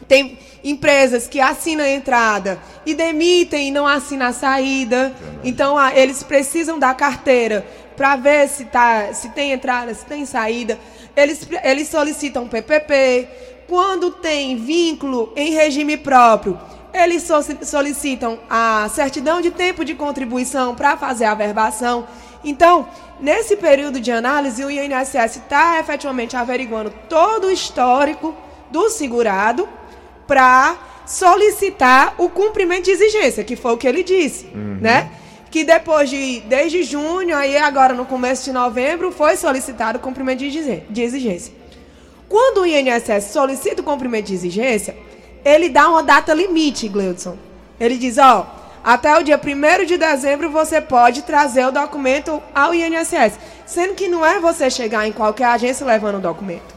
tem 0.07 0.37
empresas 0.63 1.27
que 1.27 1.39
assinam 1.39 1.85
a 1.85 1.89
entrada 1.89 2.59
e 2.85 2.93
demitem 2.93 3.69
e 3.69 3.71
não 3.71 3.87
assinam 3.87 4.27
a 4.27 4.33
saída. 4.33 5.13
Então, 5.43 5.77
a- 5.77 5.95
eles 5.97 6.21
precisam 6.23 6.77
da 6.77 6.93
carteira 6.93 7.65
para 7.95 8.15
ver 8.15 8.47
se, 8.47 8.65
tá, 8.65 9.13
se 9.13 9.29
tem 9.29 9.51
entrada, 9.53 9.93
se 9.93 10.05
tem 10.05 10.25
saída. 10.25 10.77
Eles, 11.15 11.47
eles 11.63 11.87
solicitam 11.87 12.47
PPP. 12.47 13.27
Quando 13.67 14.11
tem 14.11 14.55
vínculo 14.57 15.33
em 15.35 15.51
regime 15.51 15.97
próprio, 15.97 16.57
eles 16.97 17.23
so- 17.23 17.41
solicitam 17.63 18.39
a 18.49 18.89
certidão 18.93 19.41
de 19.41 19.51
tempo 19.51 19.85
de 19.85 19.93
contribuição 19.95 20.75
para 20.75 20.97
fazer 20.97 21.25
a 21.25 21.33
verbação. 21.33 22.07
Então, 22.43 22.87
nesse 23.19 23.55
período 23.55 23.99
de 23.99 24.11
análise, 24.11 24.63
o 24.63 24.69
INSS 24.71 25.37
está 25.37 25.79
efetivamente 25.79 26.35
averiguando 26.35 26.91
todo 27.09 27.47
o 27.47 27.51
histórico 27.51 28.35
do 28.71 28.89
segurado 28.89 29.67
para 30.27 30.75
solicitar 31.05 32.13
o 32.17 32.29
cumprimento 32.29 32.85
de 32.85 32.91
exigência, 32.91 33.43
que 33.43 33.55
foi 33.55 33.73
o 33.73 33.77
que 33.77 33.87
ele 33.87 34.03
disse, 34.03 34.45
né? 34.81 35.09
Que 35.49 35.63
depois 35.63 36.09
de, 36.09 36.41
desde 36.41 36.83
junho, 36.83 37.35
aí 37.35 37.57
agora 37.57 37.93
no 37.93 38.05
começo 38.05 38.43
de 38.43 38.51
novembro, 38.51 39.11
foi 39.11 39.37
solicitado 39.37 39.97
o 39.97 40.01
cumprimento 40.01 40.39
de 40.39 41.01
exigência. 41.01 41.53
Quando 42.27 42.61
o 42.61 42.65
INSS 42.65 43.31
solicita 43.31 43.81
o 43.81 43.85
cumprimento 43.85 44.25
de 44.25 44.33
exigência, 44.33 44.95
ele 45.47 45.69
dá 45.69 45.87
uma 45.87 46.03
data 46.03 46.33
limite, 46.33 46.89
Gleudson. 46.89 47.37
Ele 47.79 47.97
diz, 47.97 48.17
ó, 48.17 48.45
até 48.83 49.17
o 49.17 49.23
dia 49.23 49.39
1 49.39 49.85
de 49.85 49.97
dezembro 49.97 50.51
você 50.51 50.81
pode 50.81 51.21
trazer 51.21 51.65
o 51.65 51.71
documento 51.71 52.43
ao 52.53 52.75
INSS. 52.75 53.39
Sendo 53.65 53.95
que 53.95 54.09
não 54.09 54.25
é 54.25 54.41
você 54.41 54.69
chegar 54.69 55.07
em 55.07 55.13
qualquer 55.13 55.45
agência 55.45 55.85
levando 55.85 56.17
o 56.17 56.21
documento. 56.21 56.75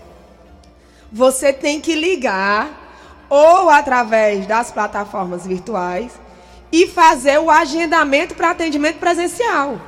Você 1.11 1.53
tem 1.53 1.81
que 1.81 1.97
ligar 1.97 2.69
ou 3.29 3.69
através 3.69 4.47
das 4.47 4.71
plataformas 4.71 5.45
virtuais 5.45 6.13
e 6.71 6.87
fazer 6.87 7.39
o 7.41 7.51
agendamento 7.51 8.37
para 8.37 8.51
atendimento 8.51 8.99
presencial. 8.99 9.81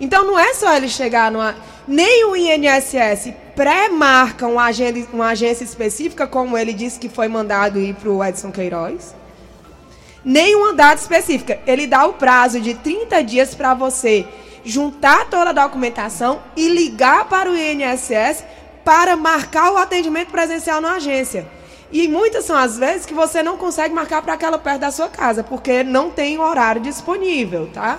Então 0.00 0.24
não 0.24 0.38
é 0.38 0.54
só 0.54 0.74
ele 0.76 0.88
chegar 0.88 1.30
numa. 1.30 1.56
Nem 1.86 2.24
o 2.26 2.36
INSS 2.36 3.32
pré-marca 3.56 4.46
uma 4.46 4.64
agenda- 4.64 5.08
uma 5.12 5.28
agência 5.28 5.64
específica, 5.64 6.26
como 6.26 6.56
ele 6.56 6.72
disse 6.72 6.98
que 6.98 7.08
foi 7.08 7.28
mandado 7.28 7.80
ir 7.80 7.94
para 7.94 8.10
o 8.10 8.22
Edson 8.22 8.52
Queiroz. 8.52 9.14
Nem 10.24 10.54
uma 10.54 10.74
data 10.74 11.00
específica. 11.00 11.58
Ele 11.66 11.86
dá 11.86 12.06
o 12.06 12.12
prazo 12.14 12.60
de 12.60 12.74
30 12.74 13.22
dias 13.22 13.54
para 13.54 13.74
você 13.74 14.26
juntar 14.64 15.30
toda 15.30 15.50
a 15.50 15.52
documentação 15.52 16.42
e 16.54 16.68
ligar 16.68 17.24
para 17.28 17.50
o 17.50 17.56
INSS 17.56 18.44
para 18.84 19.16
marcar 19.16 19.72
o 19.72 19.78
atendimento 19.78 20.30
presencial 20.30 20.80
na 20.80 20.94
agência. 20.94 21.46
E 21.90 22.06
muitas 22.06 22.44
são 22.44 22.56
as 22.56 22.76
vezes 22.78 23.06
que 23.06 23.14
você 23.14 23.42
não 23.42 23.56
consegue 23.56 23.94
marcar 23.94 24.20
para 24.20 24.34
aquela 24.34 24.58
perto 24.58 24.80
da 24.80 24.90
sua 24.90 25.08
casa, 25.08 25.42
porque 25.42 25.82
não 25.82 26.10
tem 26.10 26.38
horário 26.38 26.82
disponível, 26.82 27.70
tá? 27.72 27.98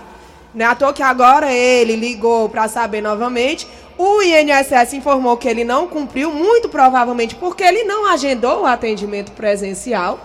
Não 0.54 0.66
é 0.66 0.70
à 0.70 0.76
toa 0.76 0.94
que 0.94 1.04
agora 1.04 1.52
ele 1.52 1.96
ligou 1.96 2.50
para 2.50 2.68
saber 2.68 3.02
novamente. 3.02 3.68
O 3.98 4.22
INSS 4.22 4.94
informou 4.94 5.38
que 5.38 5.48
ele 5.48 5.64
não 5.64 5.88
cumpriu, 5.88 6.32
muito 6.32 6.70
provavelmente 6.70 7.36
porque 7.36 7.64
ele 7.64 7.84
não 7.84 8.08
agendou 8.08 8.62
o 8.62 8.66
atendimento 8.66 9.32
presencial. 9.34 10.20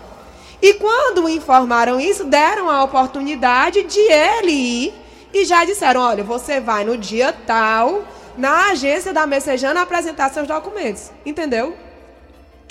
E 0.62 0.74
quando 0.74 1.28
informaram 1.28 2.00
isso, 2.00 2.24
deram 2.24 2.70
a 2.70 2.82
oportunidade 2.84 3.82
de 3.82 4.00
ele 4.00 4.52
ir 4.52 4.94
e 5.32 5.44
já 5.44 5.64
disseram: 5.64 6.00
olha, 6.00 6.24
você 6.24 6.60
vai 6.60 6.84
no 6.84 6.96
dia 6.96 7.34
tal, 7.46 8.02
na 8.38 8.70
agência 8.70 9.12
da 9.12 9.26
Messejana, 9.26 9.82
apresentar 9.82 10.30
seus 10.30 10.48
documentos. 10.48 11.10
Entendeu? 11.26 11.76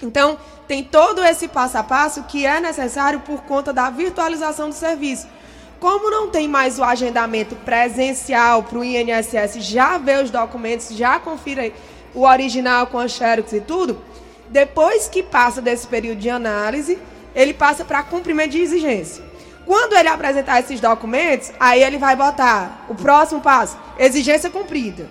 Então, 0.01 0.39
tem 0.67 0.83
todo 0.83 1.23
esse 1.23 1.47
passo 1.47 1.77
a 1.77 1.83
passo 1.83 2.23
que 2.23 2.45
é 2.45 2.59
necessário 2.59 3.19
por 3.19 3.43
conta 3.43 3.71
da 3.71 3.89
virtualização 3.89 4.69
do 4.69 4.75
serviço. 4.75 5.27
Como 5.83 6.09
não 6.09 6.29
tem 6.29 6.47
mais 6.47 6.79
o 6.79 6.83
agendamento 6.85 7.57
presencial 7.57 8.63
para 8.63 8.79
o 8.79 8.85
INSS 8.85 9.55
já 9.59 9.97
ver 9.97 10.23
os 10.23 10.31
documentos, 10.31 10.95
já 10.95 11.19
confira 11.19 11.73
o 12.15 12.21
original 12.21 12.87
com 12.87 12.97
a 12.97 13.05
xerox 13.09 13.51
e 13.51 13.59
tudo, 13.59 14.01
depois 14.47 15.09
que 15.09 15.21
passa 15.21 15.61
desse 15.61 15.85
período 15.85 16.19
de 16.19 16.29
análise, 16.29 16.97
ele 17.35 17.53
passa 17.53 17.83
para 17.83 18.01
cumprimento 18.01 18.51
de 18.51 18.61
exigência. 18.61 19.25
Quando 19.65 19.91
ele 19.97 20.07
apresentar 20.07 20.61
esses 20.61 20.79
documentos, 20.79 21.51
aí 21.59 21.83
ele 21.83 21.97
vai 21.97 22.15
botar 22.15 22.85
o 22.87 22.95
próximo 22.95 23.41
passo, 23.41 23.77
exigência 23.99 24.49
cumprida. 24.49 25.09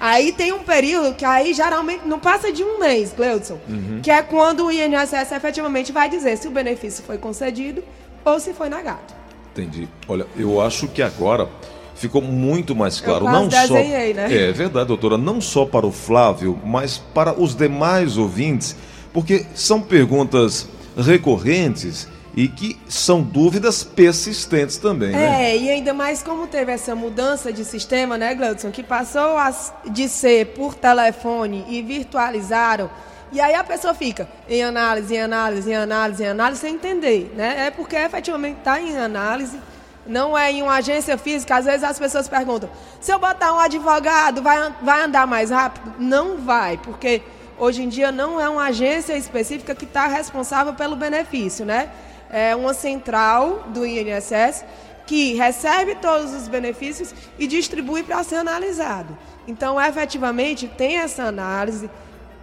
Aí 0.00 0.32
tem 0.32 0.52
um 0.52 0.64
período 0.64 1.14
que 1.14 1.24
aí 1.24 1.54
geralmente 1.54 2.04
não 2.04 2.18
passa 2.18 2.50
de 2.50 2.64
um 2.64 2.80
mês, 2.80 3.12
Gleudson, 3.16 3.60
que 4.02 4.10
é 4.10 4.22
quando 4.22 4.66
o 4.66 4.72
INSS 4.72 5.30
efetivamente 5.30 5.92
vai 5.92 6.08
dizer 6.08 6.36
se 6.36 6.48
o 6.48 6.50
benefício 6.50 7.04
foi 7.04 7.16
concedido 7.16 7.84
ou 8.24 8.40
se 8.40 8.52
foi 8.52 8.68
negado. 8.68 9.19
Entendi. 9.62 9.88
Olha, 10.08 10.26
eu 10.36 10.60
acho 10.60 10.88
que 10.88 11.02
agora 11.02 11.48
ficou 11.94 12.22
muito 12.22 12.74
mais 12.74 13.00
claro. 13.00 13.26
não 13.26 13.46
desenhei, 13.46 14.14
só. 14.14 14.20
né? 14.20 14.48
É 14.48 14.52
verdade, 14.52 14.88
doutora. 14.88 15.18
Não 15.18 15.40
só 15.40 15.66
para 15.66 15.86
o 15.86 15.92
Flávio, 15.92 16.58
mas 16.64 16.98
para 16.98 17.38
os 17.38 17.54
demais 17.54 18.16
ouvintes, 18.16 18.74
porque 19.12 19.44
são 19.54 19.82
perguntas 19.82 20.66
recorrentes 20.96 22.08
e 22.34 22.48
que 22.48 22.78
são 22.88 23.22
dúvidas 23.22 23.82
persistentes 23.82 24.76
também, 24.76 25.10
né? 25.10 25.50
É, 25.50 25.58
e 25.58 25.68
ainda 25.68 25.92
mais 25.92 26.22
como 26.22 26.46
teve 26.46 26.72
essa 26.72 26.94
mudança 26.94 27.52
de 27.52 27.64
sistema, 27.64 28.16
né, 28.16 28.34
Gleudson, 28.34 28.70
que 28.70 28.82
passou 28.82 29.36
a 29.36 29.52
de 29.90 30.08
ser 30.08 30.46
por 30.48 30.74
telefone 30.74 31.64
e 31.68 31.82
virtualizaram. 31.82 32.88
E 33.32 33.40
aí 33.40 33.54
a 33.54 33.62
pessoa 33.62 33.94
fica 33.94 34.28
em 34.48 34.62
análise, 34.62 35.14
em 35.14 35.20
análise, 35.20 35.70
em 35.70 35.76
análise, 35.76 36.22
em 36.22 36.26
análise, 36.26 36.60
sem 36.60 36.74
entender, 36.74 37.32
né? 37.36 37.66
É 37.66 37.70
porque 37.70 37.94
efetivamente 37.94 38.58
está 38.58 38.80
em 38.80 38.96
análise, 38.98 39.58
não 40.04 40.36
é 40.36 40.50
em 40.50 40.62
uma 40.62 40.74
agência 40.74 41.16
física. 41.16 41.56
Às 41.56 41.64
vezes 41.64 41.84
as 41.84 41.98
pessoas 41.98 42.28
perguntam: 42.28 42.68
se 43.00 43.12
eu 43.12 43.18
botar 43.18 43.54
um 43.54 43.60
advogado, 43.60 44.42
vai, 44.42 44.74
vai 44.82 45.02
andar 45.02 45.26
mais 45.26 45.50
rápido? 45.50 45.94
Não 45.98 46.38
vai, 46.38 46.76
porque 46.78 47.22
hoje 47.56 47.82
em 47.82 47.88
dia 47.88 48.10
não 48.10 48.40
é 48.40 48.48
uma 48.48 48.64
agência 48.64 49.16
específica 49.16 49.74
que 49.74 49.84
está 49.84 50.08
responsável 50.08 50.74
pelo 50.74 50.96
benefício, 50.96 51.64
né? 51.64 51.88
É 52.28 52.56
uma 52.56 52.74
central 52.74 53.64
do 53.68 53.86
INSS 53.86 54.64
que 55.06 55.34
recebe 55.34 55.96
todos 55.96 56.32
os 56.32 56.46
benefícios 56.46 57.12
e 57.38 57.46
distribui 57.46 58.02
para 58.02 58.22
ser 58.22 58.36
analisado. 58.36 59.16
Então, 59.46 59.80
efetivamente, 59.80 60.68
tem 60.68 60.98
essa 60.98 61.24
análise, 61.24 61.90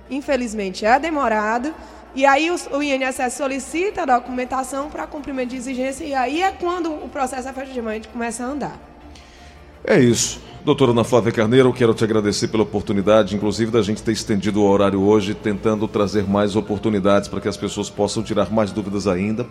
infelizmente 0.10 0.86
é 0.86 1.00
demorado, 1.00 1.74
e 2.16 2.26
aí 2.26 2.50
o, 2.50 2.82
INSS 2.82 3.34
solicita 3.34 4.02
a 4.02 4.06
documentação 4.06 4.90
para 4.90 5.06
cumprimento 5.06 5.50
de 5.50 5.58
exigência, 5.58 6.04
e 6.04 6.14
aí 6.14 6.42
é 6.42 6.52
quando 6.52 6.92
o 6.92 7.08
processo 7.10 7.48
efetivamente 7.48 8.08
começa 8.08 8.44
a 8.44 8.48
andar. 8.48 8.80
É 9.84 10.00
isso. 10.00 10.42
Doutora 10.66 10.92
Ana 10.92 11.04
Flávia 11.04 11.32
Carneiro, 11.32 11.72
quero 11.72 11.94
te 11.94 12.04
agradecer 12.04 12.50
pela 12.50 12.64
oportunidade, 12.64 13.36
inclusive 13.36 13.72
da 13.72 13.82
gente 13.82 14.04
ter 14.04 14.12
estendido 14.12 14.62
o 14.62 14.68
horário 14.68 15.00
hoje, 15.00 15.34
tentando 15.34 15.88
trazer 15.88 16.28
mais 16.28 16.58
oportunidades 16.58 17.30
para 17.30 17.40
que 17.40 17.48
as 17.48 17.56
pessoas 17.56 17.90
possam 17.90 18.22
tirar 18.22 18.52
mais 18.52 18.72
dúvidas 18.72 19.08
ainda. 19.08 19.48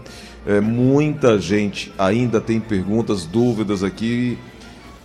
É, 0.46 0.60
muita 0.60 1.38
gente 1.38 1.90
ainda 1.96 2.38
tem 2.38 2.60
perguntas, 2.60 3.24
dúvidas 3.24 3.82
aqui. 3.82 4.36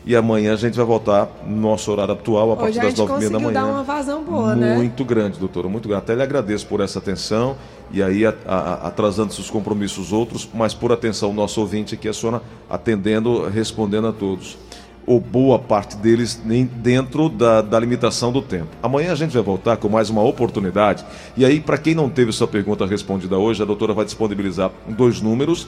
E 0.04 0.16
amanhã 0.16 0.54
a 0.54 0.56
gente 0.56 0.76
vai 0.76 0.86
voltar 0.86 1.30
no 1.46 1.58
nosso 1.58 1.92
horário 1.92 2.14
atual, 2.14 2.52
a 2.54 2.56
partir 2.56 2.80
das 2.80 2.96
nove 2.96 3.14
e 3.14 3.18
meia 3.18 3.30
da 3.30 3.40
manhã. 3.40 3.54
dar 3.54 3.66
uma 3.66 3.84
vazão 3.84 4.24
boa, 4.24 4.56
né? 4.56 4.76
Muito 4.76 5.06
grande, 5.06 5.38
doutora, 5.38 5.68
muito 5.68 5.88
grande. 5.88 6.04
Até 6.04 6.16
lhe 6.16 6.24
agradeço 6.24 6.66
por 6.66 6.80
essa 6.82 6.98
atenção 6.98 7.56
e 7.92 8.02
aí 8.02 8.24
atrasando 8.26 9.32
seus 9.32 9.50
compromissos 9.50 10.12
outros, 10.12 10.50
mas 10.54 10.74
por 10.74 10.92
atenção, 10.92 11.32
nosso 11.34 11.62
ouvinte 11.62 11.94
aqui, 11.94 12.08
a 12.10 12.14
senhora 12.14 12.42
atendendo, 12.70 13.48
respondendo 13.48 14.08
a 14.08 14.12
todos. 14.12 14.58
Ou 15.06 15.20
boa 15.20 15.58
parte 15.60 15.98
deles 15.98 16.40
nem 16.46 16.66
dentro 16.66 17.28
da, 17.28 17.62
da 17.62 17.80
limitação 17.80 18.32
do 18.32 18.42
tempo. 18.42 18.70
Amanhã 18.82 19.12
a 19.12 19.16
gente 19.16 19.34
vai 19.34 19.42
voltar 19.42 19.78
com 19.78 19.90
mais 19.90 20.10
uma 20.10 20.24
oportunidade. 20.24 21.04
E 21.36 21.44
aí, 21.44 21.60
para 21.60 21.78
quem 21.78 21.96
não 21.96 22.08
teve 22.08 22.32
sua 22.32 22.48
pergunta 22.48 22.86
respondida 22.86 23.38
hoje, 23.38 23.62
a 23.62 23.66
doutora 23.66 23.94
vai 23.94 24.06
disponibilizar 24.06 24.72
dois 24.88 25.20
números 25.20 25.68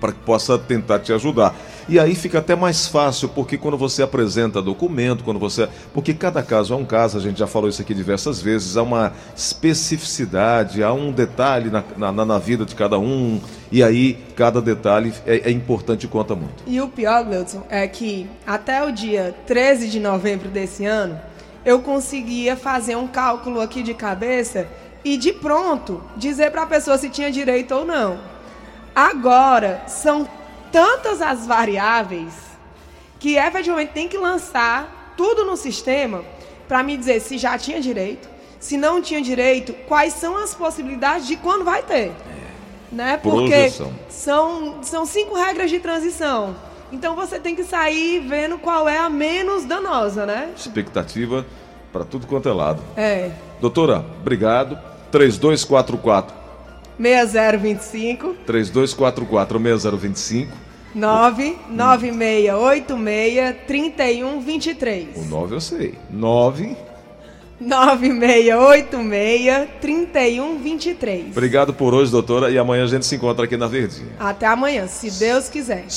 para 0.00 0.12
que 0.12 0.18
possa 0.20 0.58
tentar 0.58 0.98
te 1.00 1.12
ajudar. 1.12 1.54
E 1.88 1.98
aí 1.98 2.14
fica 2.14 2.38
até 2.38 2.54
mais 2.54 2.86
fácil, 2.86 3.30
porque 3.30 3.56
quando 3.56 3.78
você 3.78 4.02
apresenta 4.02 4.60
documento, 4.60 5.24
quando 5.24 5.40
você. 5.40 5.68
Porque 5.94 6.12
cada 6.12 6.42
caso 6.42 6.74
é 6.74 6.76
um 6.76 6.84
caso, 6.84 7.16
a 7.16 7.20
gente 7.20 7.38
já 7.38 7.46
falou 7.46 7.68
isso 7.68 7.80
aqui 7.80 7.94
diversas 7.94 8.42
vezes, 8.42 8.76
há 8.76 8.82
uma 8.82 9.12
especificidade, 9.34 10.82
há 10.82 10.92
um 10.92 11.10
detalhe 11.10 11.70
na, 11.70 12.12
na, 12.12 12.24
na 12.26 12.38
vida 12.38 12.66
de 12.66 12.74
cada 12.74 12.98
um, 12.98 13.40
e 13.72 13.82
aí 13.82 14.18
cada 14.36 14.60
detalhe 14.60 15.14
é, 15.26 15.48
é 15.48 15.50
importante 15.50 16.04
e 16.04 16.08
conta 16.08 16.34
muito. 16.34 16.62
E 16.66 16.78
o 16.78 16.88
pior, 16.88 17.24
Gleudson, 17.24 17.62
é 17.70 17.88
que 17.88 18.28
até 18.46 18.84
o 18.84 18.92
dia 18.92 19.34
13 19.46 19.88
de 19.88 19.98
novembro 19.98 20.50
desse 20.50 20.84
ano, 20.84 21.18
eu 21.64 21.80
conseguia 21.80 22.54
fazer 22.54 22.96
um 22.96 23.08
cálculo 23.08 23.60
aqui 23.60 23.82
de 23.82 23.94
cabeça 23.94 24.66
e 25.04 25.16
de 25.16 25.32
pronto 25.32 26.02
dizer 26.16 26.50
para 26.50 26.62
a 26.62 26.66
pessoa 26.66 26.98
se 26.98 27.08
tinha 27.08 27.30
direito 27.30 27.74
ou 27.74 27.84
não. 27.84 28.18
Agora, 28.98 29.84
são 29.86 30.28
tantas 30.72 31.22
as 31.22 31.46
variáveis 31.46 32.34
que 33.20 33.36
efetivamente 33.36 33.92
tem 33.92 34.08
que 34.08 34.18
lançar 34.18 35.14
tudo 35.16 35.44
no 35.44 35.56
sistema 35.56 36.24
para 36.66 36.82
me 36.82 36.96
dizer 36.96 37.20
se 37.20 37.38
já 37.38 37.56
tinha 37.56 37.80
direito, 37.80 38.28
se 38.58 38.76
não 38.76 39.00
tinha 39.00 39.22
direito, 39.22 39.72
quais 39.86 40.14
são 40.14 40.36
as 40.36 40.52
possibilidades 40.52 41.28
de 41.28 41.36
quando 41.36 41.64
vai 41.64 41.80
ter. 41.84 42.10
Né? 42.90 43.16
Porque 43.22 43.72
são, 44.08 44.82
são 44.82 45.06
cinco 45.06 45.36
regras 45.36 45.70
de 45.70 45.78
transição. 45.78 46.56
Então 46.90 47.14
você 47.14 47.38
tem 47.38 47.54
que 47.54 47.62
sair 47.62 48.18
vendo 48.18 48.58
qual 48.58 48.88
é 48.88 48.98
a 48.98 49.08
menos 49.08 49.64
danosa, 49.64 50.26
né? 50.26 50.50
Expectativa 50.56 51.46
para 51.92 52.04
tudo 52.04 52.26
quanto 52.26 52.48
é 52.48 52.52
lado. 52.52 52.82
É. 52.96 53.30
Doutora, 53.60 54.04
obrigado. 54.20 54.76
3244 55.12 56.47
6025 56.98 58.34
3244 58.46 59.58
6025 59.58 60.68
99686 60.94 63.56
3123. 63.66 65.16
O 65.16 65.24
9 65.24 65.54
eu 65.54 65.60
sei. 65.60 65.94
9 66.10 66.76
9686 67.60 69.68
3123. 69.80 71.26
Obrigado 71.32 71.74
por 71.74 71.92
hoje, 71.92 72.12
doutora, 72.12 72.50
e 72.50 72.58
amanhã 72.58 72.84
a 72.84 72.86
gente 72.86 73.04
se 73.04 73.16
encontra 73.16 73.44
aqui 73.44 73.56
na 73.56 73.66
Verdinha. 73.66 74.12
Até 74.18 74.46
amanhã, 74.46 74.86
se 74.86 75.10
Deus 75.18 75.48
quiser. 75.48 75.90